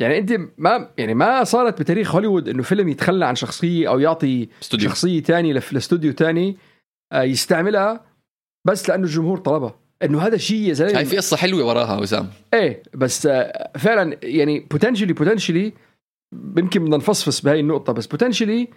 [0.00, 4.48] يعني أنت ما يعني ما صارت بتاريخ هوليوود إنه فيلم يتخلى عن شخصية أو يعطي
[4.62, 6.56] استوديو شخصية لف- لاستوديو تاني
[7.12, 8.04] آه، يستعملها
[8.64, 9.78] بس لأنه الجمهور طلبها.
[10.02, 10.98] إنه هذا شيء يا زلمة.
[10.98, 15.72] هاي في قصة حلوة وراها وسام إيه بس آه، فعلا يعني potentially potentially
[16.32, 18.68] يمكن بدنا نفصفص بهاي النقطة بس potentially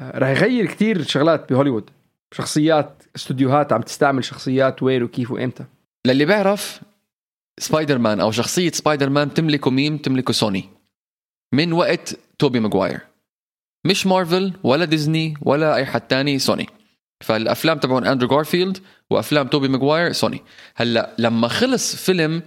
[0.00, 1.90] رح يغير كتير شغلات بهوليوود.
[2.32, 5.64] شخصيات استوديوهات عم تستعمل شخصيات وين وكيف وإمتى.
[6.06, 6.80] للي بيعرف
[7.58, 10.68] سبايدر مان أو شخصية سبايدر مان تملكه مين تملكه سوني.
[11.54, 13.00] من وقت توبي ماجواير.
[13.86, 16.66] مش مارفل ولا ديزني ولا أي حد تاني سوني.
[17.24, 18.78] فالأفلام تبعون أندرو جارفيلد
[19.10, 20.42] وأفلام توبي ماجواير سوني.
[20.76, 22.42] هلأ لما خلص فيلم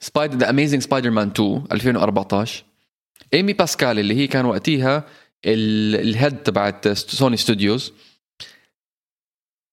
[0.00, 2.64] سبايدر The Amazing Spider-Man 2 2014
[3.34, 5.04] ايمي باسكال اللي هي كان وقتها
[5.44, 7.92] ال- ال head تبعت سوني studios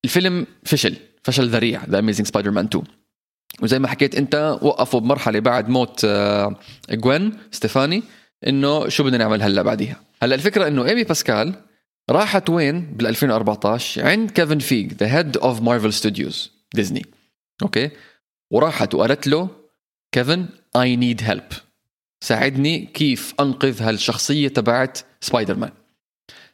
[0.06, 1.86] الفيلم فشل فشل ذريع.
[1.86, 2.84] The Amazing Spider-Man 2
[3.62, 6.56] وزي ما حكيت انت وقفوا بمرحلة بعد موت آه،
[6.92, 8.04] جوين ستيفاني
[8.48, 10.02] إنه شو بدنا نعمل هلا بعديها.
[10.24, 11.54] هلا الفكرة إنه ايمي باسكال
[12.10, 17.06] راحت وين؟ بال 2014 عند كيفن فيج the head of مارفل studios ديزني
[17.64, 17.90] okay؟
[18.52, 19.50] وراحت وقالت له
[20.12, 21.44] كيفن I need help
[22.26, 25.72] ساعدني كيف أنقذ هالشخصية تبعت سبايدر مان.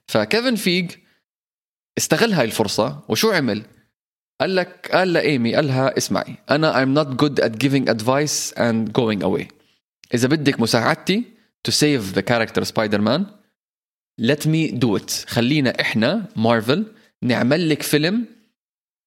[0.08, 0.92] فكيفن فيج
[1.98, 3.66] استغل هاي الفرصة وشو عمل؟
[4.42, 8.94] قال لك قال لإيمي قال لها اسمعي أنا I'm not good at giving advice and
[8.94, 9.46] going away.
[10.14, 11.24] إذا بدك مساعدتي
[11.68, 13.26] to save the character Spider-Man
[14.22, 15.12] let me do it.
[15.28, 16.86] خلينا إحنا مارفل
[17.22, 18.26] نعمل لك فيلم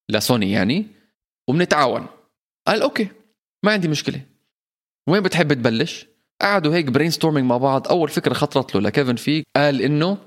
[0.09, 0.87] لسوني يعني
[1.47, 2.07] وبنتعاون
[2.67, 3.07] قال okay
[3.63, 4.21] ما عندي مشكلة.
[5.09, 7.87] وين بتحب تبلش؟ قعدوا هيك brainstorming مع بعض.
[7.87, 10.17] أول فكرة خطرت له لكيفن فيك قال إنه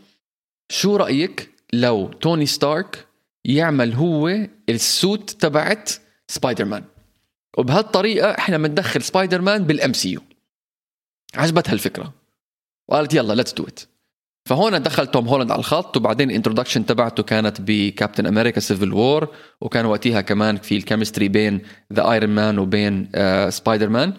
[0.71, 3.07] شو رأيك لو توني ستارك
[3.45, 5.91] يعمل هو ال suit تبعت
[6.29, 6.85] سبايدر مان
[7.59, 10.21] وبهالطريقة إحنا بندخل سبايدر مان بال MCU
[11.35, 12.15] عجبتها الفكرة
[12.89, 13.81] وقالت يلا let's do it
[14.49, 19.29] فهون دخل توم هولاند على الخط وبعدين ال introduction تبعته كانت بكابتن أمريكا Civil War
[19.61, 21.61] وكان وقتها كمان في ال chemistry بين
[21.93, 24.15] the Iron Man وبين آه سبايدر مان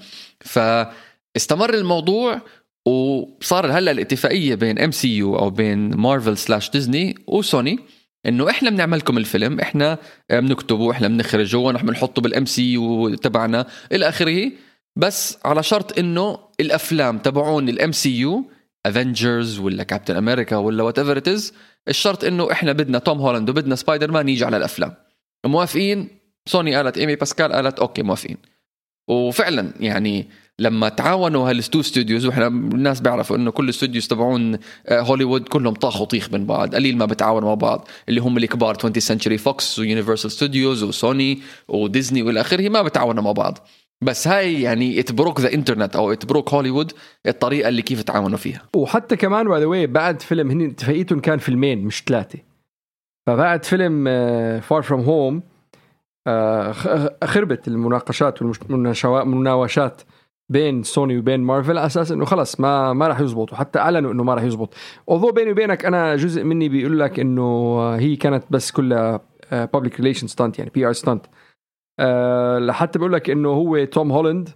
[1.35, 2.41] فاستمر الموضوع
[2.85, 7.79] وصار هلا الاتفاقية بين MCU أو بين مارفل slash ديزني وسوني
[8.25, 9.97] إنه إحنا بنعمل لكم الفيلم إحنا
[10.29, 14.51] بنكتبه إحنا بنخرجه ونحن بنحطه بال MCU تبعنا إلى آخره.
[14.95, 21.41] بس على شرط إنه الأفلام تبعون ال MCU Avengers ولا كابتن أمريكا ولا whatever
[21.87, 24.95] الشرط إنه إحنا بدنا توم هولاند وبدنا سبايدر مان يجي على الأفلام.
[25.45, 26.07] موافقين؟
[26.45, 28.37] سوني قالت ايمي باسكال قالت okay موافقين.
[29.07, 35.01] وفعلا يعني لما تعاونوا هال two studios وإحنا الناس بيعرفوا إنه كل الاستوديوز تبعون آه،
[35.01, 38.93] هوليوود كلهم طاخوا طيخ من بعض قليل ما بتعاونوا مع بعض اللي هم الكبار 20
[38.93, 43.57] Century Fox و Universal Studios وسوني وديزني والى آخره ما بتعاونوا مع بعض.
[44.01, 46.91] بس هاي يعني it broke the internet أو it broke هوليوود
[47.27, 48.61] الطريقة اللي كيف تعاونوا فيها.
[48.75, 52.39] وحتى كمان by the بعد فيلم هن اتفاقيتهم كان فيلمين مش ثلاثة.
[53.27, 54.05] فبعد فيلم
[54.59, 55.43] Far From Home
[57.23, 60.01] خربت المناقشات والمناوشات
[60.49, 64.23] بين سوني وبين مارفل على أساس إنه خلص ما ما راح يزبط وحتى أعلنوا إنه
[64.23, 64.73] ما راح يزبط.
[65.09, 70.27] اوضو بيني وبينك أنا جزء مني بيقول لك إنه هي كانت بس كلها public relation
[70.27, 71.25] stunt يعني PR stunt
[72.67, 74.49] لحتى بقول لك إنه هو توم هولاند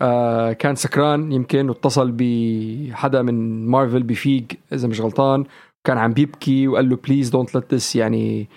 [0.00, 5.44] آه كان سكران يمكن واتصل بحدا من مارفل بفيج إذا مش غلطان
[5.86, 8.48] كان عم بيبكي وقال له please don't let this يعني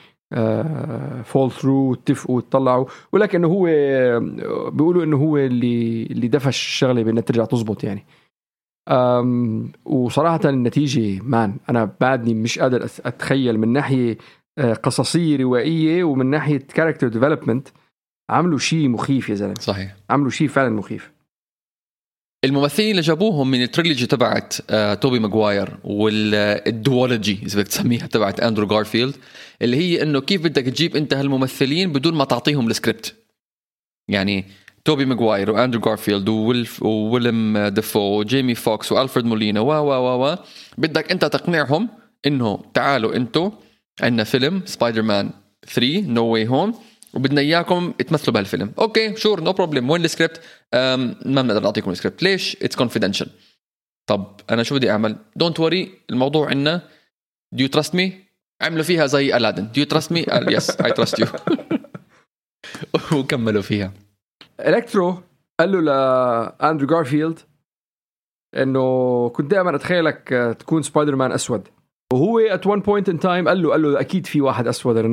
[1.23, 3.65] fall through اتفقوا وتطلعوا ولكن هو
[4.71, 8.05] بيقولوا إنه هو اللي اللي دفش الشغلة بأنها ترجع تزبط يعني.
[8.89, 14.17] أم وصراحة النتيجة man أنا بعدني مش قادر أتخيل من ناحية
[14.57, 17.67] آه، قصصية روائية ومن ناحية character development
[18.29, 19.53] عملوا شيء مخيف يا زلمة.
[19.59, 19.95] صحيح.
[20.09, 21.11] عملوا شيء فعلا مخيف.
[22.43, 28.07] الممثلين اللي جابوهم من ال trilogy تبعت آه توبي ماجواير وال duology إذا بدك تسميها
[28.07, 29.15] تبعت أندرو جارفيلد
[29.61, 33.15] اللي هي إنه كيف بدك تجيب أنت هالممثلين بدون ما تعطيهم السكريبت.
[34.07, 34.45] يعني
[34.85, 40.37] توبي ماجواير وأندرو جارفيلد وويل- وويلم ديفو وجيمي فوكس وألفريد مولينا و و و
[40.77, 41.89] بدك أنت تقنعهم
[42.25, 43.51] إنه تعالوا أنتم
[44.01, 45.29] عندنا فيلم سبايدر مان
[45.73, 46.73] 3 No Way Home
[47.13, 48.71] وبدنا إياكم تمثلوا بهالفيلم.
[48.79, 50.41] okay sure no problem وين السكريبت؟
[51.25, 52.23] ما بنقدر نعطيكم السكريبت.
[52.23, 53.29] ليش؟ it's confidential
[54.09, 56.81] طب أنا شو بدي أعمل؟ don't worry الموضوع عندنا.
[57.51, 58.13] do you trust me
[58.61, 61.27] عملوا فيها زي الادن do you trust me قال yes I trust you
[63.13, 63.93] وكملوا فيها.
[64.59, 65.23] الكترو
[65.59, 67.39] قال له لأندرو جارفيلد
[68.55, 71.67] إنه كنت دائما أتخيلك آه، تكون سبايدر مان أسود.
[72.13, 75.05] وهو at one point in time قال له قال له أكيد في واحد أسود in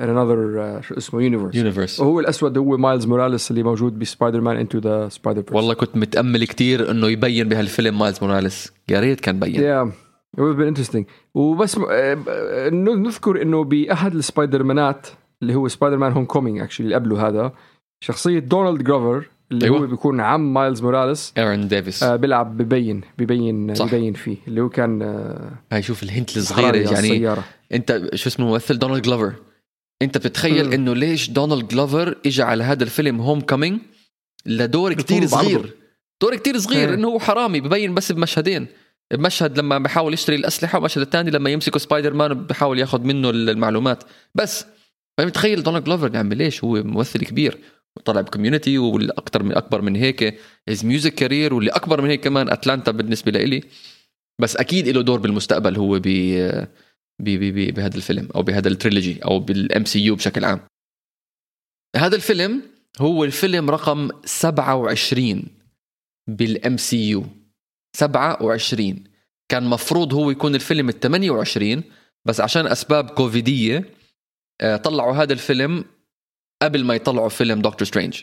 [0.00, 3.98] uh, in another uh, شو اسمه universe universe وهو الأسود هو مايلز موراليس اللي موجود
[3.98, 9.00] بسبايدر مان Into the Spider والله كنت متأمل كتير إنه يبين بهالفيلم مايلز موراليس يا
[9.00, 9.54] ريت كان بين.
[9.54, 9.92] Yeah.
[10.36, 11.04] It would have been interesting.
[11.34, 15.06] وبس آه، آه، نذكر إنه بأحد السبايدر مانات
[15.42, 17.52] اللي هو سبايدر مان Homecoming actually اللي قبله هذا
[18.00, 19.78] شخصية دونالد جلوفر اللي أيوة.
[19.78, 23.86] هو بيكون عم مايلز موراليس آرون ديفيس آه بيلعب ببين ببين صح.
[23.86, 26.92] ببين فيه اللي هو كان آه هاي شوف ال hint الصغيرة يعني.
[26.92, 27.44] السيارة.
[27.72, 29.32] أنت شو اسمه الممثل دونالد جلوفر
[30.02, 30.72] انت بتتخيل.
[30.72, 33.80] انه ليش دونالد جلوفر اجى على هذا الفيلم Homecoming
[34.46, 35.26] لدور كتير.
[35.26, 35.74] صغير.
[36.22, 36.94] دور كتير صغير إيه.
[36.94, 38.66] إنه هو حرامي ببين بس بمشهدين.
[39.12, 44.04] بمشهد لما بحاول يشتري الأسلحة والمشهد الثاني لما يمسكوا سبايدر مان بحاول ياخذ منه المعلومات.
[44.34, 44.66] بس
[45.18, 47.58] فمتخيل دونالد جلوفر يا عمي ليش هو ممثل كبير؟
[48.04, 50.38] طلع ب Community والاكثر من أكبر من هيك.
[50.68, 53.62] his music career واللي أكبر من هيك كمان أتلانتا بالنسبة لإلي.
[54.38, 56.66] بس أكيد له دور بالمستقبل هو ب-
[57.18, 60.60] بهذا الفيلم أو بهذا ال trilogy أو بال MCU بشكل عام.
[61.96, 62.62] هذا الفيلم
[63.00, 65.44] هو الفيلم رقم 27
[66.26, 67.26] بال MCU
[67.96, 69.04] 27
[69.48, 71.82] كان مفروض هو يكون الفيلم ال 28
[72.24, 73.84] بس عشان أسباب كوفيدية
[74.60, 75.84] آه، طلعوا هذا الفيلم
[76.62, 78.22] قبل ما يطلعوا فيلم دكتور سترينج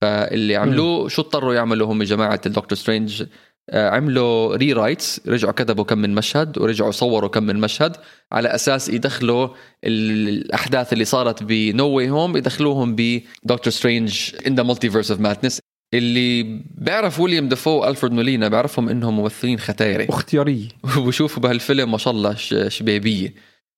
[0.00, 3.24] فاللي عملوه شو اضطروا يعملوا هم جماعة؟ الدكتور سترينج
[3.72, 7.96] عملوا rewrites رجعوا كتبوا كم من مشهد ورجعوا صوروا كم من مشهد
[8.32, 9.48] على أساس يدخلوا
[9.84, 15.20] ال- الأحداث اللي صارت ب No Way Home يدخلوهم بدكتور سترينج in the Multiverse of
[15.20, 15.60] Madness
[15.94, 20.68] اللي بيعرف ويليام دافو الفرد مولينا بيعرفهم إنهم ممثلين ختايرة ختيارية.
[20.98, 22.34] وبشوفوا بهالفيلم ما شاء الله
[22.68, 23.34] شبابية.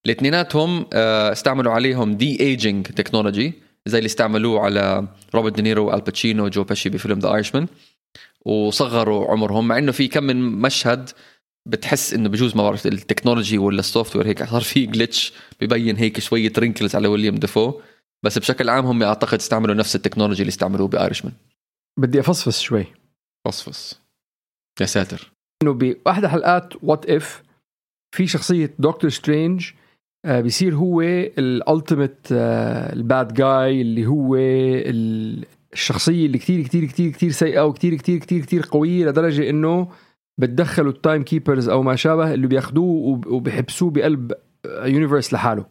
[0.07, 3.53] الاثنيناتهم آه، استعملوا عليهم de-aging technology
[3.87, 7.67] زي اللي استعملوه على روبرت دينيرو وآل باتشينو وجو بيشي بفيلم The Irishman
[8.47, 11.11] وصغروا عمرهم مع إنه في كم من مشهد
[11.69, 15.97] بتحس إنه بجوز ما بعرف ال technology ولا ال software هيك صار في glitch ببين
[15.97, 17.81] هيك شوية wrinkles على ويليام ديفو
[18.25, 21.33] بس بشكل عام هم أعتقد استعملوا نفس ال technology اللي استعملوه ب Irishman
[21.99, 22.87] بدي أفصفص شوي.
[23.47, 24.01] فصفص.
[24.81, 25.33] يا ساتر.
[25.63, 27.43] إنه باحدى حلقات What If
[28.17, 29.71] في شخصية دكتور سترينج
[30.25, 34.37] آه، بيصير هو ال ultimate ال bad guy اللي هو
[35.75, 39.89] الشخصية اللي كتير كتير كتير كتير سيئة وكتير كتير كتير كتير قوية لدرجة إنه
[40.39, 44.33] بتدخلوا ال time keepers أو ما شابه اللي بياخدوه وب- وبيحبسوه بقلب
[44.67, 45.67] universe لحاله.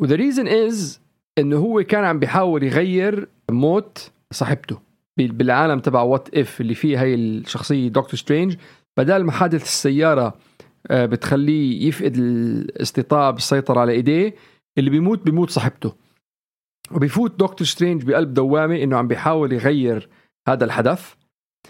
[0.00, 1.00] و the reason is
[1.38, 4.78] إنه هو كان عم بيحاول يغير موت صاحبته
[5.16, 8.56] بال- بالعالم تبع What If اللي فيه هاي الشخصية دكتور سترينج
[8.96, 10.34] بدل ما حادث السيارة
[10.90, 14.34] آه، بتخليه يفقد الاستطاعه بالسيطرة على إيديه
[14.78, 15.92] اللي بيموت بيموت صاحبته.
[16.92, 20.08] وبيفوت دكتور سترينج بقلب دوامه إنه عم بيحاول يغير
[20.48, 21.12] هذا الحدث.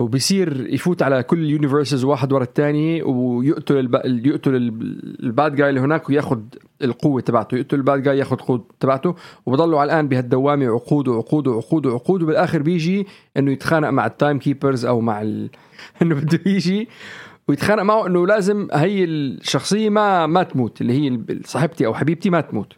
[0.00, 3.94] وبصير يفوت على كل ال universes واحد ورا الثاني ويقتل الب...
[4.26, 6.40] يقتل ال- ال bad guy اللي هناك وياخذ
[6.82, 7.56] القوة تبعته.
[7.56, 9.14] يقتل ال bad guy ياخذ القوه تبعته.
[9.46, 12.22] وبضلوا على الآن بهالدوامة عقود وعقود وعقود وعقود.
[12.22, 13.06] وبالآخر بيجي
[13.36, 15.50] إنه يتخانق مع ال time keepers أو مع ال...
[16.02, 16.88] إنه بده يجي
[17.48, 20.80] ويتخانق معه إنه لازم هي الشخصية ما ما تموت.
[20.80, 22.72] اللي هي صاحبتي أو حبيبتي ما تموت.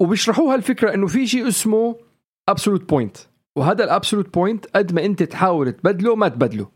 [0.00, 1.96] وبيشرحوها الفكرة إنه في شيء اسمه
[2.48, 3.16] absolute point
[3.56, 6.68] وهذا ال absolute point قد ما أنت تحاول تبدله ما تبدله.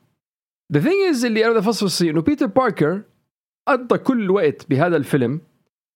[0.77, 3.03] The thing is اللي أنا بدي افصفص فيه إنه بيتر باركر
[3.69, 5.41] قضى كل وقت بهذا الفيلم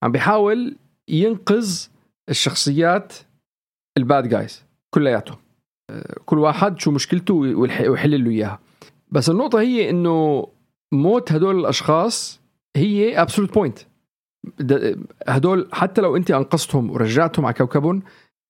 [0.03, 0.77] عم بيحاول
[1.09, 1.87] ينقذ
[2.29, 3.13] الشخصيات
[3.97, 5.39] ال bad guys كلياتهم
[5.91, 8.61] آه، كل واحد شو مشكلته ويح- ويحل له إياها.
[9.11, 10.49] بس النقطة هي إنه
[10.93, 12.41] موت هدول الأشخاص
[12.77, 13.79] هي absolute point
[15.29, 18.03] هدول حتى لو انت انقذتهم ورجعتهم على كوكبهم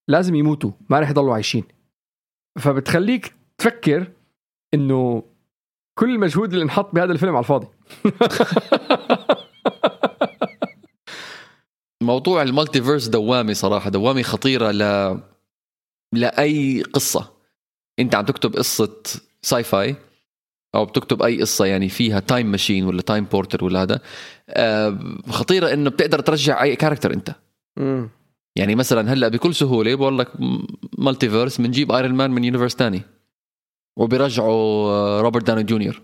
[0.07, 1.63] لازم يموتوا ما رح يضلوا عايشين.
[2.59, 4.11] فبتخليك تفكر
[4.73, 5.23] إنه
[5.99, 7.67] كل المجهود اللي انحط بهذا الفيلم على الفاضي.
[12.01, 14.81] موضوع ال multiverse دوامي صراحة دوامي خطيرة ل
[16.13, 17.33] لأي قصة.
[17.99, 19.03] أنت عم تكتب قصة
[19.41, 19.95] sci-fi
[20.75, 23.99] أو بتكتب أي قصة يعني فيها time machine ولا time porter ولا هذا
[24.49, 27.35] آه، خطيرة إنه بتقدر ترجع أي character أنت.
[28.55, 30.27] يعني مثلا هلأ بكل سهولة بقول لك
[30.97, 33.01] multiverse بنجيب Iron Man من universe تاني.
[33.97, 36.01] وبيرجعوا آه، روبرت داوني جونيور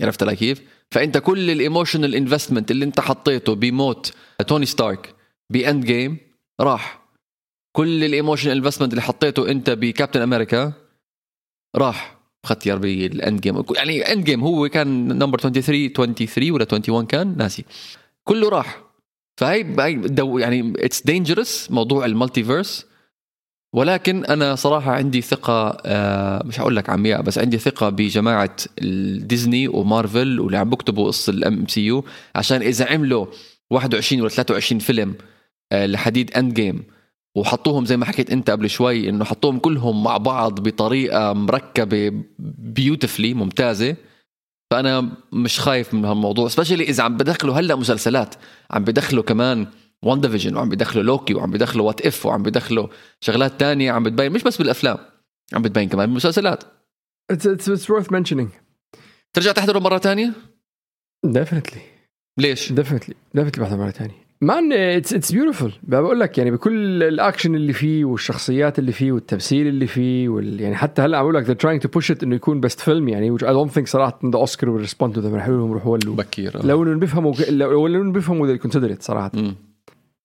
[0.00, 4.14] عرفت علي كيف؟ فأنت كل ال emotional investment اللي أنت حطيته بموت
[4.46, 5.14] توني ستارك
[5.50, 6.18] ب Endgame
[6.60, 7.04] راح.
[7.76, 10.72] كل ال emotional investment اللي حطيته أنت بكابتن أمريكا
[11.76, 12.13] راح.
[12.44, 17.64] ختيار بال Endgame يعني Endgame هو كان number 23 23 ولا 21 كان؟ ناسي.
[18.24, 18.80] كله راح.
[19.36, 19.66] فهي
[20.40, 22.86] يعني it's dangerous موضوع ال multiverse.
[23.74, 28.56] ولكن أنا صراحة عندي ثقة آه، مش هقول لك عمياء بس عندي ثقة بجماعة
[29.18, 33.26] ديزني ومارفل واللي عم بكتبوا قصة ال MCU عشان إذا عملوا
[33.70, 35.14] 21 ولا 23 فيلم
[35.72, 36.84] آه، لحديد Endgame
[37.36, 42.22] وحطوهم زي ما حكيت انت قبل شوي انه حطوهم كلهم مع بعض بطريقة مركبة
[42.58, 43.96] beautifully ممتازة.
[44.70, 48.34] فأنا مش خايف من هالموضوع specially إذا عم بدخلوا هلأ مسلسلات.
[48.70, 49.66] عم بدخلوا كمان
[50.04, 52.88] WandaVision وعم بدخلوا لوكي وعم بدخلوا What If وعم بدخلوا
[53.20, 54.98] شغلات تانية عم بتبين مش بس بالأفلام
[55.52, 56.64] عم بتبين كمان بالمسلسلات.
[57.32, 58.48] It's, it's, it's worth mentioning.
[59.32, 60.32] ترجع تحضره مرة تانية؟
[61.26, 61.78] Definitely.
[62.38, 63.14] ليش؟ Definitely.
[63.38, 68.04] Definitely بحضر مرة ثانية man it's it's beautiful بقول لك يعني بكل الاكشن اللي فيه
[68.04, 71.86] والشخصيات اللي فيه والتمثيل اللي فيه وال يعني حتى هلأ عم بقول لك they're trying
[71.86, 74.78] to push it إنه يكون best film يعني which I don't think صراحة the Oscar
[74.78, 75.34] will respond to them.
[75.34, 76.16] رح لهم روحوا ولوا.
[76.16, 79.30] بكير لو إنهم بيفهموا لو إنهم بيفهموا they consider صراحة.
[79.34, 79.54] مم.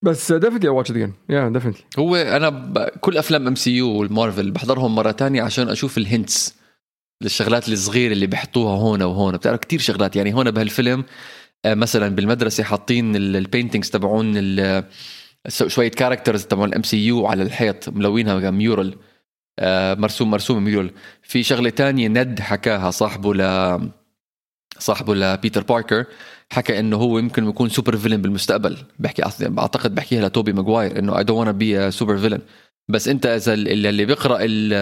[0.02, 2.78] بس definitely watch again yeah definitely هو أنا ب...
[3.02, 6.56] كل أفلام MC U والمارفل بحضرهم مرة تانية عشان أشوف ال hints
[7.26, 9.38] الشغلات الصغيرة اللي بيحطوها هون وهون.
[9.38, 11.04] بتعرف كتير شغلات يعني هون بهالفيلم آه،
[11.66, 14.84] مثلا بالمدرسة حاطين ال paintings تبعون ال-
[15.68, 18.96] شوية characters تبعون ال MCU على الحيط ملونها mural
[19.60, 20.92] آه، مرسوم مرسوم mural
[21.24, 23.92] في شغلة تانية ند حكاها صاحبه ل
[24.78, 26.06] صاحبه لبيتر باركر
[26.52, 28.78] حكى إنه هو يمكن يكون super villain بالمستقبل.
[29.00, 29.24] بحكي
[29.60, 32.42] أعتقد بحكيها لتوبي ماجواير إنه I don't be super villain
[32.90, 34.74] بس أنت إذا ال- اللي بيقرأ ال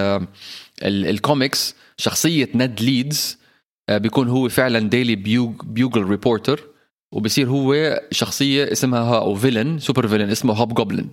[0.83, 3.46] ال الكوميكس شخصية ند ليدز آه،
[3.89, 6.63] بيكون هو فعلا Daily Bug Bugle reporter
[7.11, 11.05] وبصير هو شخصية اسمها ها أو villain super villain اسمه هوب جوبلin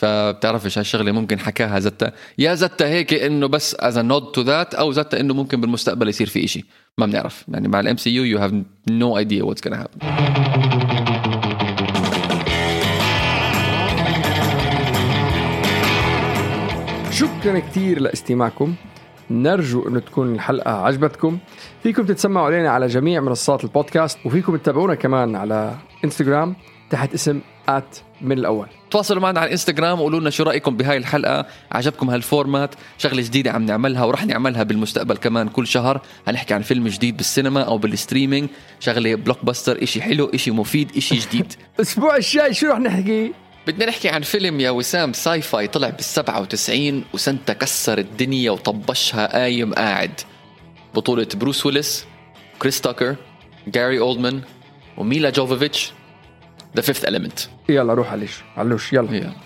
[0.00, 2.12] فبتعرفش هالشغله ممكن حكاها زتا.
[2.38, 6.26] يا زتا هيك إنه بس as nod to that أو زتا إنه ممكن بالمستقبل يصير
[6.26, 6.64] في إشي.
[6.98, 7.44] ما بنعرف.
[7.48, 8.52] يعني مع ال MCU you have
[8.90, 10.06] no idea what's gonna happen.
[17.12, 18.74] شكرا كثير لاستماعكم.
[19.30, 21.38] نرجو أنه تكون الحلقة عجبتكم.
[21.82, 25.74] فيكم تتسمعوا علينا على جميع منصات البودكاست وفيكم تتابعونا كمان على
[26.04, 26.56] إنستغرام
[26.90, 28.66] تحت اسم ات من الأول.
[28.90, 31.46] تواصلوا معنا على الانستغرام وقولوا لنا شو رأيكم بهاي الحلقة.
[31.72, 36.00] عجبكم هال format؟ شغلة جديدة عم نعملها ورح نعملها بالمستقبل كمان كل شهر.
[36.28, 38.48] هنحكي عن فيلم جديد بالسينما أو بال streaming.
[38.80, 41.52] شغلة blockbuster إشي حلو إشي مفيد إشي جديد.
[41.76, 43.32] الأسبوع الجاي شو رح نحكي؟
[43.66, 49.74] بدنا نحكي عن فيلم يا وسام sci-fi طلع بال 97 وسنتا كسر الدنيا وطبشها قايم
[49.74, 50.20] قاعد.
[50.94, 52.06] بطولة بروس ويلس
[52.58, 53.16] كريس تاكر
[53.66, 54.40] جاري أولدمان
[54.96, 55.92] وميلا جوفوفيتش
[56.76, 57.48] The Fifth element.
[57.68, 59.16] يلا روح عليش علوش يلا.
[59.16, 59.45] يلا.